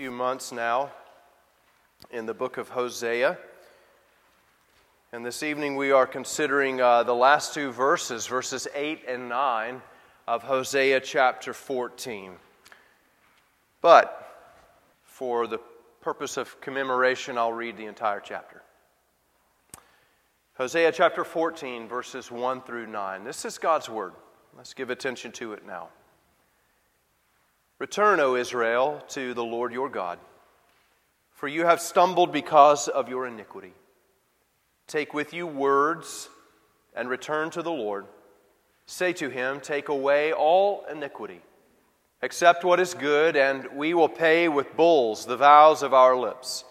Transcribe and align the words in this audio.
few 0.00 0.10
months 0.10 0.50
now 0.50 0.90
in 2.10 2.24
the 2.24 2.32
book 2.32 2.56
of 2.56 2.70
Hosea. 2.70 3.36
And 5.12 5.26
this 5.26 5.42
evening 5.42 5.76
we 5.76 5.92
are 5.92 6.06
considering 6.06 6.80
uh, 6.80 7.02
the 7.02 7.14
last 7.14 7.52
two 7.52 7.70
verses, 7.70 8.26
verses 8.26 8.66
8 8.74 9.02
and 9.06 9.28
9 9.28 9.82
of 10.26 10.42
Hosea 10.42 11.00
chapter 11.00 11.52
14. 11.52 12.32
But 13.82 14.48
for 15.04 15.46
the 15.46 15.58
purpose 16.00 16.38
of 16.38 16.58
commemoration, 16.62 17.36
I'll 17.36 17.52
read 17.52 17.76
the 17.76 17.84
entire 17.84 18.20
chapter. 18.20 18.62
Hosea 20.54 20.92
chapter 20.92 21.24
14, 21.24 21.88
verses 21.88 22.30
1 22.30 22.62
through 22.62 22.86
9. 22.86 23.22
This 23.22 23.44
is 23.44 23.58
God's 23.58 23.90
word. 23.90 24.14
Let's 24.56 24.72
give 24.72 24.88
attention 24.88 25.30
to 25.32 25.52
it 25.52 25.66
now. 25.66 25.90
Return, 27.80 28.20
O 28.20 28.36
Israel, 28.36 29.02
to 29.08 29.32
the 29.32 29.42
Lord 29.42 29.72
your 29.72 29.88
God, 29.88 30.18
for 31.30 31.48
you 31.48 31.64
have 31.64 31.80
stumbled 31.80 32.30
because 32.30 32.88
of 32.88 33.08
your 33.08 33.26
iniquity. 33.26 33.72
Take 34.86 35.14
with 35.14 35.32
you 35.32 35.46
words 35.46 36.28
and 36.94 37.08
return 37.08 37.48
to 37.52 37.62
the 37.62 37.72
Lord. 37.72 38.04
Say 38.84 39.14
to 39.14 39.30
him, 39.30 39.60
Take 39.60 39.88
away 39.88 40.30
all 40.30 40.84
iniquity. 40.92 41.40
Accept 42.20 42.64
what 42.64 42.80
is 42.80 42.92
good, 42.92 43.34
and 43.34 43.66
we 43.74 43.94
will 43.94 44.10
pay 44.10 44.46
with 44.46 44.76
bulls 44.76 45.24
the 45.24 45.38
vows 45.38 45.82
of 45.82 45.94
our 45.94 46.14
lips. 46.14 46.66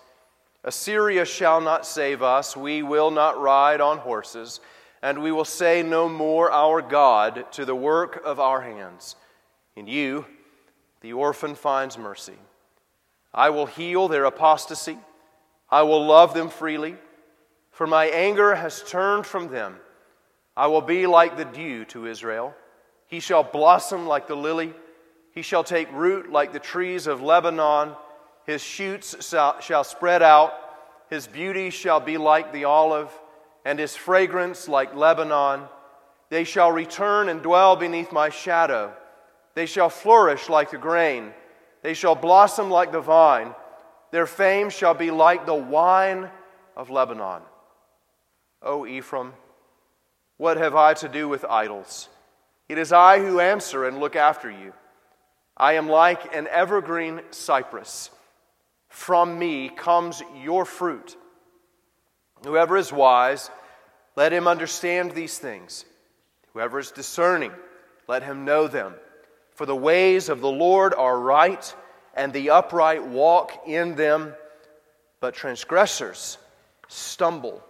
Assyria 0.64 1.26
shall 1.26 1.59
not 1.59 1.88
save 1.88 2.22
us. 2.22 2.55
We 2.55 2.84
will 2.84 3.09
not 3.09 3.41
ride 3.41 3.81
on 3.81 3.98
horses, 3.98 4.59
and 5.02 5.23
we 5.23 5.31
will 5.31 5.44
say 5.44 5.81
no 5.81 6.08
more, 6.08 6.52
Our 6.52 6.84
God, 6.84 7.52
to 7.53 7.66
the 7.66 7.76
work 7.76 8.22
of 8.23 8.39
our 8.39 8.62
hands. 8.62 9.16
In 9.76 9.88
you, 9.88 10.26
the 11.02 11.13
orphan 11.13 11.55
finds 11.55 11.98
mercy. 11.98 12.38
I 13.34 13.49
will 13.52 13.66
heal 13.66 14.08
their 14.08 14.26
apostasy. 14.26 14.98
I 15.70 15.84
will 15.84 16.05
love 16.05 16.34
them 16.34 16.49
freely, 16.49 16.95
for 17.72 17.86
my 17.86 18.06
anger 18.08 18.56
has 18.56 18.83
turned 18.83 19.25
from 19.25 19.50
them. 19.50 19.75
I 20.58 20.67
will 20.67 20.81
be 20.81 21.06
like 21.06 21.38
the 21.38 21.45
dew 21.45 21.86
to 21.86 22.08
Israel. 22.08 22.56
He 23.08 23.19
shall 23.19 23.44
blossom 23.44 24.08
like 24.08 24.28
the 24.28 24.36
lily. 24.36 24.73
He 25.31 25.41
shall 25.41 25.64
take 25.64 25.91
root 25.94 26.31
like 26.31 26.53
the 26.53 26.59
trees 26.59 27.08
of 27.08 27.22
Lebanon. 27.22 27.95
His 28.45 28.61
shoots 28.61 29.16
shall 29.25 29.84
spread 29.84 30.23
out. 30.23 30.53
His 31.09 31.28
beauty 31.28 31.69
shall 31.69 32.00
be 32.00 32.17
like 32.17 32.52
the 32.52 32.66
olive, 32.66 33.11
and 33.63 33.80
his 33.80 33.95
fragrance 33.95 34.67
like 34.67 34.95
Lebanon. 34.95 35.61
They 36.30 36.44
shall 36.44 36.72
return 36.72 37.30
and 37.30 37.41
dwell 37.41 37.75
beneath 37.75 38.11
my 38.11 38.30
shadow. 38.30 38.94
They 39.55 39.66
shall 39.66 39.89
flourish 39.89 40.50
like 40.50 40.72
the 40.72 40.78
grain, 40.78 41.33
they 41.81 41.94
shall 41.94 42.16
blossom 42.16 42.69
like 42.69 42.92
the 42.92 43.02
vine. 43.02 43.53
Their 44.11 44.25
fame 44.25 44.72
shall 44.72 44.95
be 44.95 45.11
like 45.11 45.45
the 45.45 45.53
wine 45.53 46.30
of 46.75 46.89
Lebanon. 46.89 47.41
O 48.61 48.86
Ephraim, 48.86 49.33
what 50.38 50.58
have 50.58 50.75
I 50.75 50.95
to 50.95 51.08
do 51.08 51.28
with 51.28 51.45
idols? 51.45 52.09
It 52.67 52.78
is 52.78 52.91
I 52.91 53.19
who 53.19 53.39
answer 53.39 53.86
and 53.86 54.00
look 54.00 54.16
after 54.16 54.50
you. 54.50 54.73
I 55.56 55.73
am 55.73 55.89
like 55.89 56.36
an 56.36 56.47
evergreen 56.47 57.22
cypress. 57.31 58.09
From 58.88 59.38
me 59.38 59.69
comes 59.69 60.23
your 60.41 60.66
fruit. 60.66 61.16
Whoever 62.44 62.78
is 62.78 62.91
wise, 62.91 63.50
let 64.16 64.34
him 64.34 64.47
understand 64.47 65.11
these 65.11 65.38
things. 65.38 65.86
Whoever 66.53 66.80
is 66.80 66.91
discerning, 66.91 67.52
let 68.08 68.23
him 68.23 68.45
know 68.45 68.67
them. 68.67 68.94
For 69.60 69.66
the 69.66 69.76
ways 69.76 70.30
of 70.30 70.40
the 70.40 70.50
Lord 70.50 70.94
are 70.94 71.20
right, 71.20 71.76
and 72.14 72.32
the 72.32 72.52
upright 72.52 73.06
walk 73.06 73.68
in 73.68 73.94
them, 73.96 74.34
but 75.20 75.34
transgressors 75.34 76.38
stumble 76.88 77.62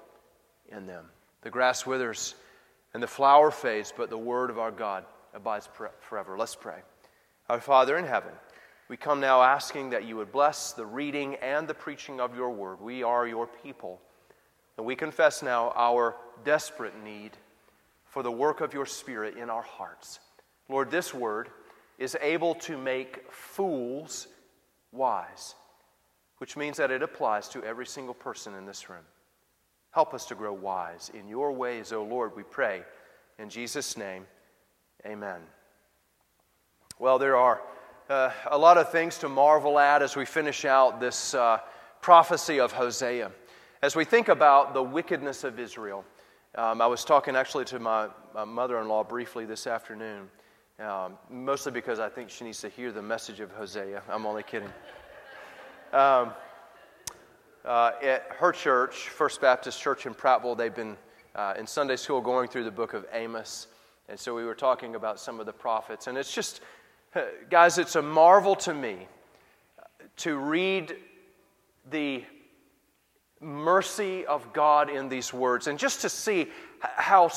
in 0.72 0.86
them. 0.86 1.06
The 1.42 1.50
grass 1.50 1.88
withers 1.88 2.36
and 2.94 3.02
the 3.02 3.08
flower 3.08 3.49
fades, 3.49 3.92
but 3.98 4.11
the 4.11 4.20
word 4.20 4.52
of 4.52 4.60
our 4.60 4.70
God 4.70 5.04
abides 5.33 5.67
forever. 6.02 6.38
Let's 6.38 6.54
pray. 6.54 6.78
Our 7.49 7.60
Father 7.60 7.98
in 7.98 8.05
heaven, 8.05 8.33
we 8.88 8.95
come 8.95 9.20
now 9.20 9.42
asking 9.42 9.89
that 9.89 10.05
you 10.05 10.16
would 10.16 10.32
bless 10.32 10.73
the 10.73 10.86
reading 10.86 11.38
and 11.42 11.67
the 11.67 11.73
preaching 11.73 12.22
of 12.22 12.36
your 12.36 12.52
word. 12.52 12.80
We 12.80 13.02
are 13.02 13.26
your 13.26 13.48
people, 13.48 13.99
and 14.78 14.86
we 14.86 14.95
confess 14.95 15.42
now 15.42 15.73
our 15.76 16.16
desperate 16.45 17.04
need 17.04 17.32
for 18.05 18.22
the 18.22 18.32
work 18.32 18.61
of 18.61 18.76
your 18.76 18.86
Spirit 18.86 19.38
in 19.38 19.49
our 19.49 19.64
hearts. 19.64 20.20
Lord, 20.67 20.92
this 20.92 21.16
word 21.16 21.49
is 21.99 22.17
able 22.21 22.55
to 22.55 22.77
make 22.77 23.32
fools 23.32 24.27
wise, 24.92 25.54
which 26.37 26.58
means 26.58 26.77
that 26.77 26.89
it 26.89 27.04
applies 27.04 27.49
to 27.49 27.64
every 27.64 27.86
single 27.86 28.14
person 28.14 28.55
in 28.55 28.65
this 28.65 28.89
room. 28.89 29.04
Help 29.92 30.14
us 30.14 30.26
to 30.27 30.36
grow 30.36 30.54
wise 30.54 31.11
in 31.14 31.27
your 31.27 31.52
ways, 31.52 31.92
O 31.92 32.04
Lord, 32.04 32.36
we 32.36 32.43
pray. 32.43 32.83
In 33.37 33.49
Jesus' 33.49 33.98
name, 33.98 34.26
amen. 35.05 35.42
Well, 36.99 37.20
there 37.20 37.36
are 37.36 37.61
uh, 38.10 38.31
a 38.49 38.58
lot 38.58 38.77
of 38.77 38.92
things 38.92 39.17
to 39.20 39.30
marvel 39.30 39.77
at 39.77 40.02
as 40.02 40.16
we 40.16 40.26
finish 40.26 40.66
out 40.66 40.99
this 40.99 41.33
uh, 41.33 41.60
prophecy 42.02 42.60
of 42.60 42.71
Hosea. 42.71 43.31
As 43.81 43.95
we 43.95 44.05
think 44.05 44.30
about 44.30 44.73
the 44.73 44.83
wickedness 44.83 45.43
of 45.43 45.60
Israel, 45.60 46.05
um, 46.55 46.81
I 46.81 46.87
was 46.87 47.04
talking 47.04 47.36
actually 47.36 47.66
to 47.66 47.80
my, 47.80 48.08
my 48.33 48.45
mother 48.45 48.80
in 48.80 48.87
law 48.87 49.04
briefly 49.04 49.45
this 49.45 49.67
afternoon. 49.67 50.30
Um, 50.80 51.17
mostly 51.30 51.73
because 51.73 52.00
I 52.00 52.08
think 52.08 52.30
she 52.30 52.45
needs 52.45 52.62
to 52.62 52.70
hear 52.70 52.94
the 52.94 53.02
message 53.02 53.42
of 53.42 53.52
Hosea. 53.52 54.02
I'm 54.08 54.26
only 54.26 54.44
kidding. 54.44 54.70
Um, 55.92 56.32
uh, 57.66 57.92
at 58.02 58.28
her 58.38 58.54
church, 58.54 59.10
First 59.10 59.42
Baptist 59.42 59.82
Church 59.82 60.06
in 60.06 60.14
Prattville, 60.14 60.58
they've 60.58 60.73
been 60.73 60.95
uh, 61.36 61.56
in 61.60 61.67
Sunday 61.67 61.98
school 61.98 62.22
going 62.22 62.48
through 62.48 62.64
the 62.64 62.72
book 62.72 62.94
of 62.94 63.06
Amos. 63.12 63.67
And 64.08 64.17
so 64.17 64.34
we 64.34 64.45
were 64.45 64.56
talking 64.56 64.95
about 64.95 65.20
some 65.20 65.42
of 65.42 65.45
the 65.45 65.52
prophets. 65.52 66.08
And 66.08 66.17
it's 66.17 66.34
just, 66.34 66.62
guys, 67.50 67.78
it's 67.78 67.98
a 67.98 68.02
marvel 68.02 68.56
to 68.56 68.73
me 68.73 69.06
to 70.17 70.38
read 70.38 70.96
the 71.92 72.23
mercy 73.42 74.26
of 74.26 74.54
God 74.54 74.90
in 74.90 75.10
these 75.10 75.34
words 75.34 75.67
and 75.67 75.78
just 75.78 76.00
to 76.02 76.10
see 76.10 76.48
how 76.82 77.30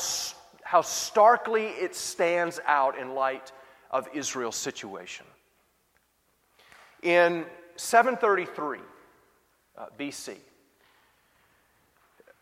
how 0.72 0.80
starkly 0.80 1.66
it 1.66 1.94
stands 1.94 2.58
out 2.66 2.96
in 2.98 3.14
light 3.14 3.52
of 3.90 4.08
Israel's 4.14 4.56
situation. 4.56 5.26
In 7.02 7.44
733 7.76 8.78
uh, 9.76 9.86
BC, 10.00 10.36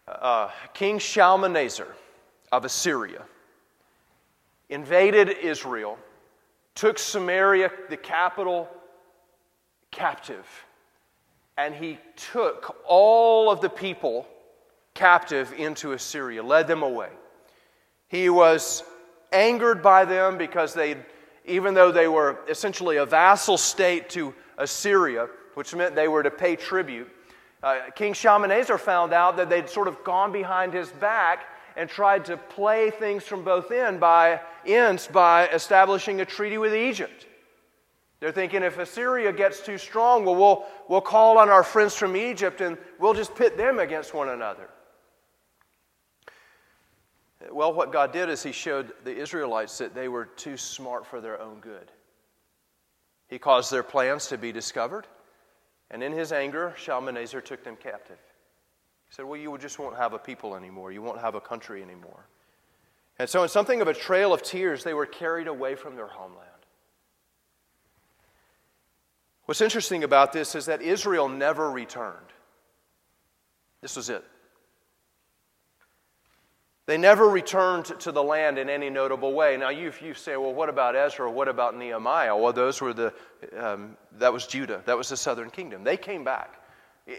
uh, 0.07 0.49
King 0.75 1.01
Shalmaneser 1.01 1.93
of 2.53 2.65
Assyria 2.65 3.25
invaded 4.69 5.31
Israel, 5.31 5.99
took 6.77 7.01
Samaria, 7.01 7.69
the 7.89 7.97
capital, 7.97 8.69
captive, 9.91 10.47
and 11.59 11.75
he 11.75 11.99
took 12.15 12.81
all 12.87 13.51
of 13.51 13.61
the 13.61 13.69
people 13.69 14.25
captive 14.95 15.53
into 15.55 15.91
Assyria, 15.91 16.45
led 16.45 16.69
them 16.69 16.85
away. 16.85 17.11
He 18.11 18.29
was 18.29 18.83
angered 19.33 19.83
by 19.85 20.05
them 20.05 20.37
because 20.37 20.75
they, 20.75 20.97
even 21.45 21.75
though 21.75 21.93
they 21.93 22.09
were 22.09 22.41
essentially 22.49 22.97
a 22.97 23.07
vassal 23.07 23.57
state 23.57 24.11
to 24.11 24.35
Assyria, 24.59 25.29
which 25.55 25.75
meant 25.77 25.95
they 25.95 26.09
were 26.09 26.25
to 26.25 26.31
pay 26.31 26.57
tribute, 26.57 27.09
uh, 27.63 27.79
King 27.95 28.13
Shalmaneser 28.13 28.79
found 28.79 29.13
out 29.13 29.37
that 29.37 29.49
they'd 29.49 29.69
sort 29.69 29.87
of 29.87 30.03
gone 30.03 30.33
behind 30.33 30.75
his 30.75 30.89
back 30.89 31.47
and 31.77 31.89
tried 31.89 32.25
to 32.25 32.37
play 32.37 32.91
things 32.91 33.23
from 33.23 33.45
both 33.45 33.71
end 33.71 34.01
by, 34.01 34.41
ends 34.67 35.07
by 35.07 35.47
establishing 35.49 36.21
a 36.21 36.25
treaty 36.25 36.59
with 36.59 36.75
Egypt. 36.75 37.27
They're 38.19 38.33
thinking 38.33 38.65
if 38.65 38.77
Assyria 38.77 39.33
gets 39.33 39.61
too 39.61 39.79
strong, 39.79 40.25
well, 40.25 40.35
we'll, 40.35 40.67
we'll 40.89 41.01
call 41.01 41.39
on 41.39 41.49
our 41.49 41.63
friends 41.63 41.95
from 41.95 42.17
Egypt 42.17 42.61
and 42.61 42.77
we'll 42.99 43.15
just 43.15 43.37
pit 43.37 43.57
them 43.57 43.79
against 43.79 44.15
one 44.15 44.31
another. 44.31 44.69
Well, 47.51 47.73
what 47.73 47.93
God 47.93 48.13
did 48.13 48.29
is 48.29 48.43
He 48.43 48.53
showed 48.53 48.93
the 49.05 49.17
Israelites 49.17 49.79
that 49.79 49.95
they 49.95 50.09
were 50.09 50.27
too 50.27 50.57
smart 50.57 51.07
for 51.07 51.21
their 51.21 51.41
own 51.41 51.61
good. 51.61 51.91
He 53.29 53.39
caused 53.39 53.73
their 53.73 53.83
plans 53.83 54.27
to 54.27 54.39
be 54.39 54.53
discovered, 54.53 55.07
and 55.91 56.03
in 56.03 56.13
His 56.13 56.33
anger, 56.33 56.75
Shalmaneser 56.77 57.41
took 57.41 57.65
them 57.65 57.77
captive. 57.77 58.19
He 59.09 59.15
said, 59.15 59.25
Well, 59.25 59.41
you 59.41 59.57
just 59.59 59.79
won't 59.79 59.97
have 59.97 60.13
a 60.13 60.19
people 60.19 60.55
anymore, 60.55 60.93
you 60.93 61.03
won't 61.03 61.21
have 61.21 61.35
a 61.35 61.41
country 61.41 61.83
anymore. 61.83 62.27
And 63.19 63.29
so, 63.29 63.43
in 63.43 63.49
something 63.49 63.81
of 63.81 63.89
a 63.89 63.95
trail 63.95 64.33
of 64.33 64.43
tears, 64.43 64.85
they 64.85 64.95
were 64.95 65.07
carried 65.07 65.47
away 65.47 65.75
from 65.75 65.97
their 65.97 66.07
homeland. 66.07 66.47
What's 69.45 69.61
interesting 69.61 70.05
about 70.05 70.33
this 70.33 70.55
is 70.55 70.67
that 70.67 70.81
Israel 70.81 71.29
never 71.29 71.71
returned. 71.71 72.17
This 73.81 73.97
was 73.97 74.09
it. 74.09 74.25
They 76.91 76.99
never 76.99 77.29
returned 77.29 77.85
to 78.01 78.11
the 78.11 78.21
land 78.21 78.59
in 78.59 78.69
any 78.69 78.91
notable 78.91 79.33
way. 79.33 79.57
Now, 79.57 79.69
you, 79.69 79.93
you 80.03 80.13
say, 80.13 80.37
well, 80.37 80.53
what 80.53 80.69
about 80.69 80.97
Ezra? 80.97 81.31
What 81.31 81.47
about 81.47 81.77
Nehemiah? 81.77 82.37
Well, 82.37 82.53
those 82.53 82.81
were 82.81 82.93
the, 82.93 83.15
um, 83.57 83.97
that 84.19 84.33
was 84.33 84.45
Judah. 84.49 84.83
That 84.87 84.99
was 84.99 85.09
the 85.09 85.17
southern 85.17 85.51
kingdom. 85.51 85.85
They 85.85 85.97
came 85.97 86.25
back, 86.25 86.61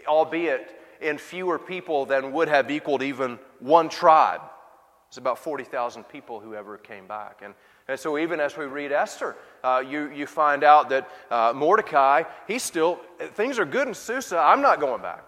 albeit 0.06 0.78
in 1.00 1.16
fewer 1.16 1.58
people 1.58 2.04
than 2.04 2.32
would 2.32 2.48
have 2.48 2.70
equaled 2.70 3.02
even 3.02 3.38
one 3.60 3.88
tribe. 3.88 4.42
It's 5.08 5.16
about 5.16 5.38
40,000 5.38 6.04
people 6.04 6.38
who 6.38 6.54
ever 6.54 6.76
came 6.76 7.06
back. 7.06 7.40
And, 7.42 7.54
and 7.88 7.98
so, 7.98 8.18
even 8.18 8.40
as 8.40 8.58
we 8.58 8.66
read 8.66 8.92
Esther, 8.92 9.36
uh, 9.64 9.82
you, 9.88 10.10
you 10.10 10.26
find 10.26 10.64
out 10.64 10.90
that 10.90 11.08
uh, 11.30 11.54
Mordecai, 11.56 12.24
he's 12.46 12.62
still, 12.62 13.00
things 13.36 13.58
are 13.58 13.64
good 13.64 13.88
in 13.88 13.94
Susa. 13.94 14.36
I'm 14.36 14.60
not 14.60 14.80
going 14.80 15.00
back. 15.00 15.24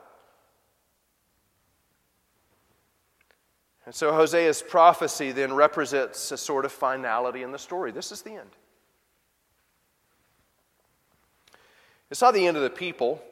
And 3.86 3.94
so 3.94 4.12
Hosea's 4.12 4.62
prophecy 4.62 5.32
then 5.32 5.52
represents 5.52 6.32
a 6.32 6.38
sort 6.38 6.64
of 6.64 6.72
finality 6.72 7.42
in 7.42 7.52
the 7.52 7.58
story. 7.58 7.92
This 7.92 8.12
is 8.12 8.22
the 8.22 8.32
end. 8.32 8.50
It's 12.10 12.22
not 12.22 12.34
the 12.34 12.46
end 12.46 12.56
of 12.56 12.62
the 12.62 12.70
people, 12.70 13.22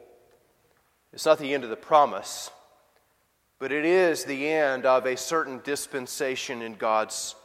it's 1.11 1.25
not 1.25 1.39
the 1.39 1.53
end 1.53 1.63
of 1.63 1.69
the 1.69 1.75
promise, 1.75 2.51
but 3.59 3.71
it 3.71 3.85
is 3.85 4.25
the 4.25 4.49
end 4.49 4.85
of 4.85 5.05
a 5.05 5.15
certain 5.15 5.61
dispensation 5.63 6.61
in 6.61 6.73
God's 6.73 7.35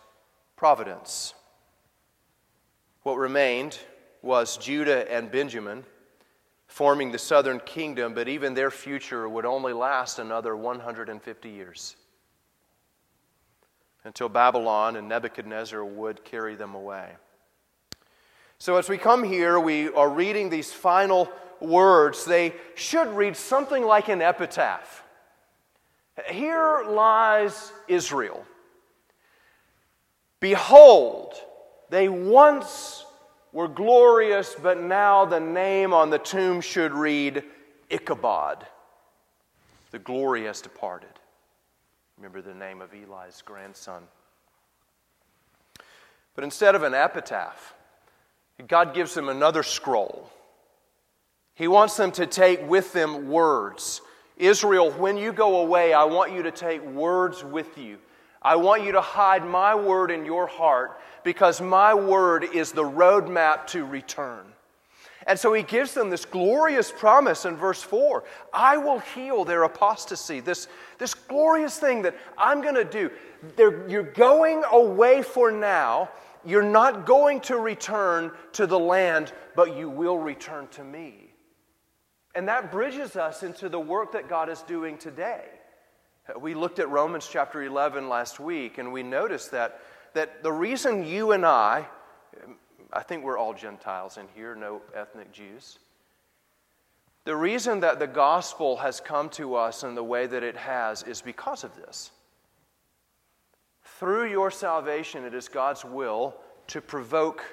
providence. 0.57 1.35
What 3.03 3.17
remained 3.17 3.79
was 4.21 4.57
Judah 4.57 5.11
and 5.13 5.31
Benjamin 5.31 5.85
forming 6.67 7.13
the 7.13 7.19
southern 7.19 7.61
kingdom, 7.61 8.15
but 8.15 8.29
even 8.29 8.55
their 8.55 8.71
future 8.71 9.29
would 9.29 9.47
only 9.47 9.73
last 9.73 10.19
another 10.19 10.57
150 10.57 11.49
years 11.49 11.97
until 14.09 14.31
Babylon 14.31 14.97
and 14.97 15.07
Nebuchadnezzar 15.07 15.85
would 15.85 16.25
carry 16.25 16.55
them 16.55 16.75
away. 16.75 17.11
So, 18.59 18.77
as 18.77 18.89
we 18.89 18.97
come 18.97 19.23
here, 19.23 19.61
we 19.61 19.91
are 19.91 20.09
reading 20.09 20.49
these 20.49 20.73
final 20.73 21.31
words. 21.61 22.25
They 22.25 22.55
should 22.75 23.09
read 23.09 23.37
something 23.37 23.85
like 23.85 24.09
an 24.09 24.23
epitaph. 24.23 25.05
Here 26.31 26.85
lies 26.89 27.71
Israel. 27.87 28.47
Behold, 30.41 31.35
they 31.91 32.09
once 32.09 33.05
were 33.53 33.69
glorious, 33.69 34.57
but 34.61 34.81
now 34.81 35.27
the 35.27 35.39
name 35.39 35.93
on 35.93 36.09
the 36.09 36.19
tomb 36.19 36.63
should 36.63 36.93
read 36.93 37.45
Ichabod. 37.91 38.67
The 39.91 39.99
glory 39.99 40.45
has 40.45 40.63
departed. 40.63 41.11
Remember 42.19 42.43
the 42.43 42.55
name 42.55 42.83
of 42.83 42.93
Eli's 42.93 43.43
grandson. 43.43 44.03
But 46.35 46.45
instead 46.45 46.75
of 46.75 46.83
an 46.83 46.93
epitaph, 46.93 47.75
God 48.67 48.93
gives 48.93 49.15
them 49.15 49.29
another 49.29 49.63
scroll. 49.63 50.31
He 51.55 51.69
wants 51.69 51.97
them 51.97 52.11
to 52.13 52.27
take 52.27 52.69
with 52.69 52.93
them 52.93 53.29
words. 53.29 54.01
Israel, 54.37 54.91
when 54.91 55.17
you 55.17 55.33
go 55.33 55.61
away, 55.61 55.93
I 55.93 56.05
want 56.05 56.33
you 56.33 56.43
to 56.43 56.51
take 56.51 56.85
words 56.85 57.45
with 57.45 57.79
you. 57.79 57.99
I 58.43 58.57
want 58.57 58.85
you 58.85 58.93
to 58.93 59.01
hide 59.01 59.45
my 59.45 59.75
word 59.75 60.11
in 60.11 60.25
your 60.25 60.47
heart 60.47 61.01
because 61.25 61.61
my 61.61 61.95
word 61.95 62.45
is 62.45 62.73
the 62.73 62.85
roadmap 62.85 63.67
to 63.69 63.85
return. 63.85 64.45
And 65.29 65.39
so 65.39 65.53
he 65.53 65.63
gives 65.63 65.93
them 65.93 66.09
this 66.09 66.25
glorious 66.25 66.91
promise 66.91 67.45
in 67.45 67.55
verse 67.55 67.83
4 67.83 68.25
I 68.53 68.79
will 68.79 68.99
heal 68.99 69.45
their 69.45 69.63
apostasy, 69.63 70.41
this, 70.41 70.67
this 70.97 71.15
glorious 71.15 71.79
thing 71.79 72.03
that 72.03 72.17
I'm 72.37 72.63
going 72.63 72.75
to 72.75 72.85
do. 72.85 73.11
They're, 73.55 73.89
you're 73.89 74.03
going 74.03 74.65
away 74.73 75.23
for 75.23 75.53
now. 75.53 76.09
You're 76.45 76.63
not 76.63 77.05
going 77.05 77.41
to 77.43 77.59
return 77.59 78.33
to 78.53 78.67
the 78.67 78.79
land, 78.79 79.33
but 79.55 79.77
you 79.77 79.91
will 79.91 80.19
return 80.19 80.67
to 80.69 80.83
me. 80.83 81.35
And 82.35 82.49
that 82.49 82.73
bridges 82.73 83.17
us 83.17 83.43
into 83.43 83.69
the 83.69 83.81
work 83.81 84.13
that 84.13 84.29
God 84.29 84.49
is 84.49 84.63
doing 84.63 84.97
today. 84.97 85.45
We 86.41 86.55
looked 86.55 86.79
at 86.79 86.89
Romans 86.89 87.29
chapter 87.31 87.63
11 87.63 88.09
last 88.09 88.41
week, 88.41 88.79
and 88.79 88.93
we 88.93 89.03
noticed 89.03 89.51
that, 89.51 89.81
that 90.15 90.43
the 90.43 90.53
reason 90.53 91.05
you 91.05 91.33
and 91.33 91.45
I, 91.45 91.87
I 92.93 93.03
think 93.03 93.25
we're 93.25 93.39
all 93.39 93.55
Gentiles 93.55 94.17
in 94.17 94.27
here, 94.35 94.55
no 94.55 94.81
ethnic 94.95 95.33
Jews. 95.33 95.79
The 97.25 97.37
reason 97.37 97.81
that 97.81 97.99
the 97.99 98.07
gospel 98.07 98.79
has 98.79 99.01
come 99.01 99.29
to 99.31 99.55
us 99.55 99.85
in 99.85 99.95
the 99.95 100.03
way 100.03 100.27
that 100.27 100.43
it 100.43 100.57
has 100.57 101.03
is 101.03 101.21
because 101.21 101.65
of 101.65 101.77
this. 101.77 102.11
Through 103.83 104.31
your 104.31 104.51
salvation, 104.51 105.25
it 105.25 105.35
is 105.35 105.49
God's 105.49 105.85
will 105.85 106.37
to 106.69 106.81
provoke 106.81 107.45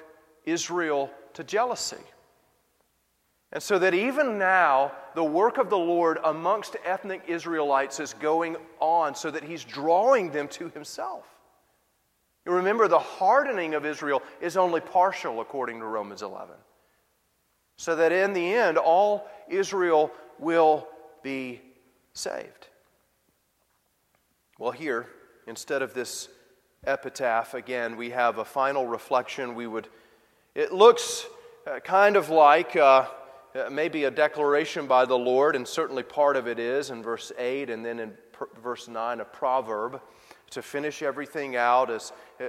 Israel 0.44 1.10
to 1.34 1.44
jealousy. 1.44 2.02
And 3.52 3.62
so 3.62 3.78
that 3.78 3.94
even 3.94 4.38
now, 4.38 4.92
the 5.14 5.24
work 5.24 5.58
of 5.58 5.70
the 5.70 5.78
Lord 5.78 6.18
amongst 6.24 6.76
ethnic 6.84 7.22
Israelites 7.26 8.00
is 8.00 8.14
going 8.14 8.56
on 8.80 9.14
so 9.14 9.30
that 9.30 9.44
He's 9.44 9.64
drawing 9.64 10.30
them 10.30 10.48
to 10.48 10.68
Himself. 10.70 11.35
You 12.46 12.52
remember, 12.52 12.86
the 12.86 13.00
hardening 13.00 13.74
of 13.74 13.84
Israel 13.84 14.22
is 14.40 14.56
only 14.56 14.80
partial, 14.80 15.40
according 15.40 15.80
to 15.80 15.84
Romans 15.84 16.22
11. 16.22 16.54
So 17.76 17.96
that 17.96 18.12
in 18.12 18.32
the 18.32 18.54
end, 18.54 18.78
all 18.78 19.28
Israel 19.48 20.12
will 20.38 20.86
be 21.24 21.60
saved. 22.14 22.68
Well, 24.60 24.70
here, 24.70 25.08
instead 25.48 25.82
of 25.82 25.92
this 25.92 26.28
epitaph, 26.86 27.52
again, 27.52 27.96
we 27.96 28.10
have 28.10 28.38
a 28.38 28.44
final 28.44 28.86
reflection. 28.86 29.56
We 29.56 29.66
would, 29.66 29.88
it 30.54 30.72
looks 30.72 31.26
uh, 31.66 31.80
kind 31.80 32.16
of 32.16 32.30
like 32.30 32.76
uh, 32.76 33.08
uh 33.56 33.70
maybe 33.70 34.04
a 34.04 34.10
declaration 34.10 34.86
by 34.86 35.04
the 35.04 35.18
Lord, 35.18 35.56
and 35.56 35.66
certainly 35.66 36.04
part 36.04 36.36
of 36.36 36.46
it 36.46 36.60
is 36.60 36.90
in 36.90 37.02
verse 37.02 37.32
8 37.36 37.70
and 37.70 37.84
then 37.84 37.98
in 37.98 38.16
verse 38.62 38.86
9, 38.86 39.20
a 39.20 39.24
proverb 39.24 40.00
to 40.50 40.62
finish 40.62 41.02
everything 41.02 41.56
out 41.56 41.90
as 41.90 42.12
uh, 42.40 42.44
uh, 42.44 42.48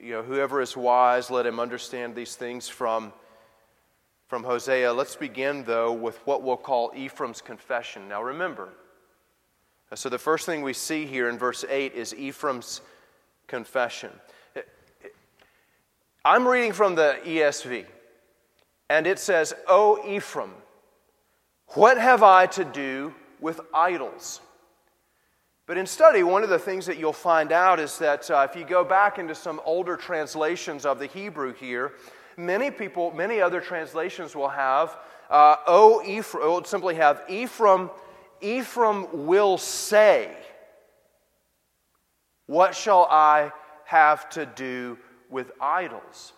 you 0.00 0.12
know 0.12 0.22
whoever 0.22 0.60
is 0.60 0.76
wise 0.76 1.30
let 1.30 1.46
him 1.46 1.60
understand 1.60 2.14
these 2.14 2.36
things 2.36 2.68
from 2.68 3.12
from 4.28 4.42
Hosea. 4.42 4.92
Let's 4.92 5.14
begin 5.14 5.64
though 5.64 5.92
with 5.92 6.16
what 6.26 6.42
we'll 6.42 6.56
call 6.56 6.92
Ephraim's 6.96 7.40
confession. 7.40 8.08
Now 8.08 8.22
remember 8.22 8.70
uh, 9.90 9.96
so 9.96 10.08
the 10.08 10.18
first 10.18 10.46
thing 10.46 10.62
we 10.62 10.72
see 10.72 11.06
here 11.06 11.28
in 11.28 11.38
verse 11.38 11.64
8 11.68 11.94
is 11.94 12.14
Ephraim's 12.14 12.80
confession. 13.46 14.10
I'm 16.24 16.48
reading 16.48 16.72
from 16.72 16.96
the 16.96 17.18
ESV 17.24 17.84
and 18.90 19.06
it 19.06 19.18
says 19.18 19.54
O 19.68 20.02
Ephraim 20.06 20.52
what 21.74 21.98
have 21.98 22.22
I 22.22 22.46
to 22.46 22.64
do 22.64 23.14
with 23.40 23.60
idols 23.74 24.40
but 25.66 25.76
in 25.76 25.86
study, 25.86 26.22
one 26.22 26.44
of 26.44 26.48
the 26.48 26.60
things 26.60 26.86
that 26.86 26.96
you'll 26.96 27.12
find 27.12 27.50
out 27.50 27.80
is 27.80 27.98
that 27.98 28.30
uh, 28.30 28.46
if 28.48 28.56
you 28.56 28.64
go 28.64 28.84
back 28.84 29.18
into 29.18 29.34
some 29.34 29.60
older 29.64 29.96
translations 29.96 30.86
of 30.86 31.00
the 31.00 31.06
Hebrew 31.06 31.52
here, 31.52 31.94
many 32.36 32.70
people, 32.70 33.10
many 33.10 33.40
other 33.40 33.60
translations 33.60 34.36
will 34.36 34.48
have, 34.48 34.96
uh, 35.28 35.56
oh, 35.66 36.02
Ephraim, 36.06 36.46
will 36.46 36.64
simply 36.64 36.94
have 36.94 37.22
Ephraim, 37.28 37.90
Ephraim 38.40 39.26
will 39.26 39.58
say, 39.58 40.30
What 42.46 42.76
shall 42.76 43.08
I 43.10 43.50
have 43.86 44.30
to 44.30 44.46
do 44.46 44.98
with 45.28 45.50
idols? 45.60 46.32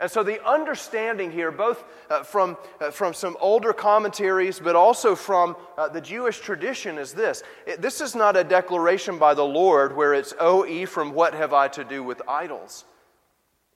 And 0.00 0.08
so 0.08 0.22
the 0.22 0.44
understanding 0.48 1.32
here, 1.32 1.50
both 1.50 1.82
uh, 2.08 2.22
from, 2.22 2.56
uh, 2.80 2.92
from 2.92 3.12
some 3.12 3.36
older 3.40 3.72
commentaries, 3.72 4.60
but 4.60 4.76
also 4.76 5.16
from 5.16 5.56
uh, 5.76 5.88
the 5.88 6.00
Jewish 6.00 6.38
tradition, 6.38 6.98
is 6.98 7.12
this. 7.12 7.42
It, 7.66 7.82
this 7.82 8.00
is 8.00 8.14
not 8.14 8.36
a 8.36 8.44
declaration 8.44 9.18
by 9.18 9.34
the 9.34 9.44
Lord 9.44 9.96
where 9.96 10.14
it's, 10.14 10.34
O 10.38 10.64
Ephraim, 10.64 11.12
what 11.12 11.34
have 11.34 11.52
I 11.52 11.66
to 11.68 11.82
do 11.82 12.04
with 12.04 12.22
idols? 12.28 12.84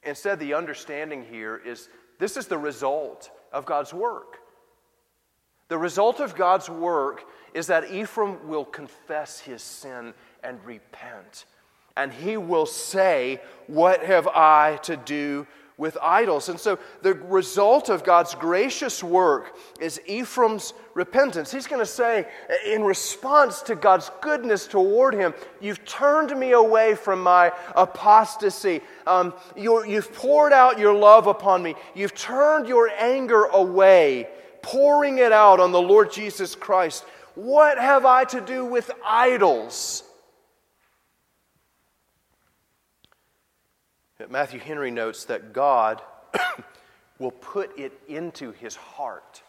Instead, 0.04 0.38
the 0.38 0.54
understanding 0.54 1.24
here 1.24 1.60
is 1.64 1.88
this 2.20 2.36
is 2.36 2.46
the 2.46 2.58
result 2.58 3.30
of 3.52 3.66
God's 3.66 3.92
work. 3.92 4.38
The 5.68 5.78
result 5.78 6.20
of 6.20 6.36
God's 6.36 6.68
work 6.68 7.24
is 7.52 7.66
that 7.66 7.90
Ephraim 7.90 8.46
will 8.46 8.64
confess 8.64 9.40
his 9.40 9.62
sin 9.62 10.14
and 10.44 10.64
repent. 10.64 11.46
And 11.96 12.12
he 12.12 12.36
will 12.36 12.66
say, 12.66 13.40
What 13.66 14.04
have 14.04 14.28
I 14.28 14.78
to 14.82 14.96
do 14.96 15.46
with 15.82 15.98
idols. 16.00 16.48
And 16.48 16.60
so 16.60 16.78
the 17.02 17.14
result 17.14 17.88
of 17.88 18.04
God's 18.04 18.36
gracious 18.36 19.02
work 19.02 19.56
is 19.80 20.00
Ephraim's 20.06 20.74
repentance. 20.94 21.50
He's 21.50 21.66
going 21.66 21.82
to 21.82 21.86
say, 21.86 22.28
in 22.64 22.84
response 22.84 23.62
to 23.62 23.74
God's 23.74 24.08
goodness 24.20 24.68
toward 24.68 25.12
him, 25.12 25.34
You've 25.60 25.84
turned 25.84 26.38
me 26.38 26.52
away 26.52 26.94
from 26.94 27.20
my 27.20 27.50
apostasy. 27.74 28.80
Um, 29.08 29.34
you 29.56 29.82
have 29.82 30.12
poured 30.14 30.52
out 30.52 30.78
your 30.78 30.94
love 30.94 31.26
upon 31.26 31.64
me. 31.64 31.74
You've 31.96 32.14
turned 32.14 32.68
your 32.68 32.88
anger 32.88 33.46
away, 33.46 34.28
pouring 34.62 35.18
it 35.18 35.32
out 35.32 35.58
on 35.58 35.72
the 35.72 35.82
Lord 35.82 36.12
Jesus 36.12 36.54
Christ. 36.54 37.04
What 37.34 37.76
have 37.76 38.06
I 38.06 38.22
to 38.26 38.40
do 38.40 38.64
with 38.64 38.88
idols? 39.04 40.04
Matthew 44.30 44.60
Henry 44.60 44.90
notes 44.90 45.24
that 45.26 45.52
God 45.52 46.02
will 47.18 47.30
put 47.30 47.78
it 47.78 47.92
into 48.08 48.52
his 48.52 48.76
heart 48.76 49.42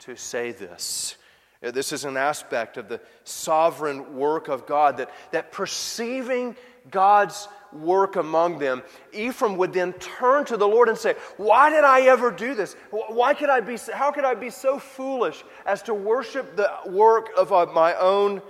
to 0.00 0.16
say 0.16 0.52
this. 0.52 1.16
This 1.60 1.92
is 1.92 2.04
an 2.04 2.16
aspect 2.16 2.76
of 2.76 2.88
the 2.88 3.00
sovereign 3.22 4.16
work 4.16 4.48
of 4.48 4.66
God 4.66 4.96
that, 4.96 5.10
that 5.30 5.52
perceiving 5.52 6.56
God's 6.90 7.46
work 7.72 8.16
among 8.16 8.58
them, 8.58 8.82
Ephraim 9.12 9.56
would 9.56 9.72
then 9.72 9.92
turn 9.94 10.44
to 10.46 10.56
the 10.56 10.66
Lord 10.66 10.88
and 10.88 10.98
say, 10.98 11.14
Why 11.36 11.70
did 11.70 11.84
I 11.84 12.02
ever 12.02 12.32
do 12.32 12.56
this? 12.56 12.74
Why 12.90 13.34
could 13.34 13.48
I 13.48 13.60
be, 13.60 13.78
how 13.92 14.10
could 14.10 14.24
I 14.24 14.34
be 14.34 14.50
so 14.50 14.80
foolish 14.80 15.44
as 15.64 15.82
to 15.82 15.94
worship 15.94 16.56
the 16.56 16.70
work 16.86 17.30
of 17.38 17.52
uh, 17.52 17.66
my 17.66 17.94
own 17.94 18.42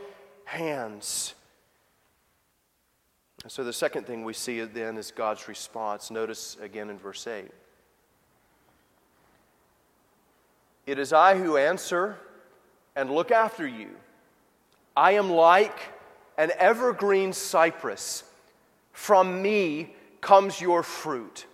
hands? 0.45 1.35
So, 3.49 3.65
the 3.65 3.73
second 3.73 4.07
thing 4.07 4.25
we 4.25 4.35
see 4.35 4.61
then 4.61 4.97
is 4.97 5.11
God's 5.11 5.49
response. 5.49 6.11
Notice 6.11 6.57
again 6.61 6.91
in 6.91 6.99
verse 6.99 7.27
8 7.27 7.51
It 10.87 10.99
is 10.99 11.13
I 11.13 11.37
who 11.37 11.57
answer 11.57 12.17
and 12.95 13.11
look 13.11 13.31
after 13.31 13.67
you. 13.67 13.91
I 14.97 15.13
am 15.13 15.31
like 15.31 15.79
an 16.39 16.53
evergreen 16.59 17.33
cypress. 17.33 18.25
From 18.93 19.43
me 19.43 19.95
comes 20.21 20.61
your 20.61 20.83
fruit. 20.83 21.47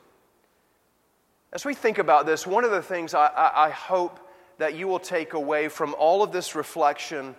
As 1.53 1.65
we 1.65 1.73
think 1.73 1.99
about 1.99 2.27
this, 2.27 2.47
one 2.47 2.65
of 2.65 2.71
the 2.71 2.83
things 2.83 3.15
I, 3.15 3.29
I, 3.29 3.67
I 3.67 3.71
hope 3.71 4.21
that 4.59 4.75
you 4.75 4.89
will 4.89 4.99
take 4.99 5.33
away 5.33 5.69
from 5.69 5.95
all 5.99 6.23
of 6.23 6.33
this 6.33 6.55
reflection 6.55 7.35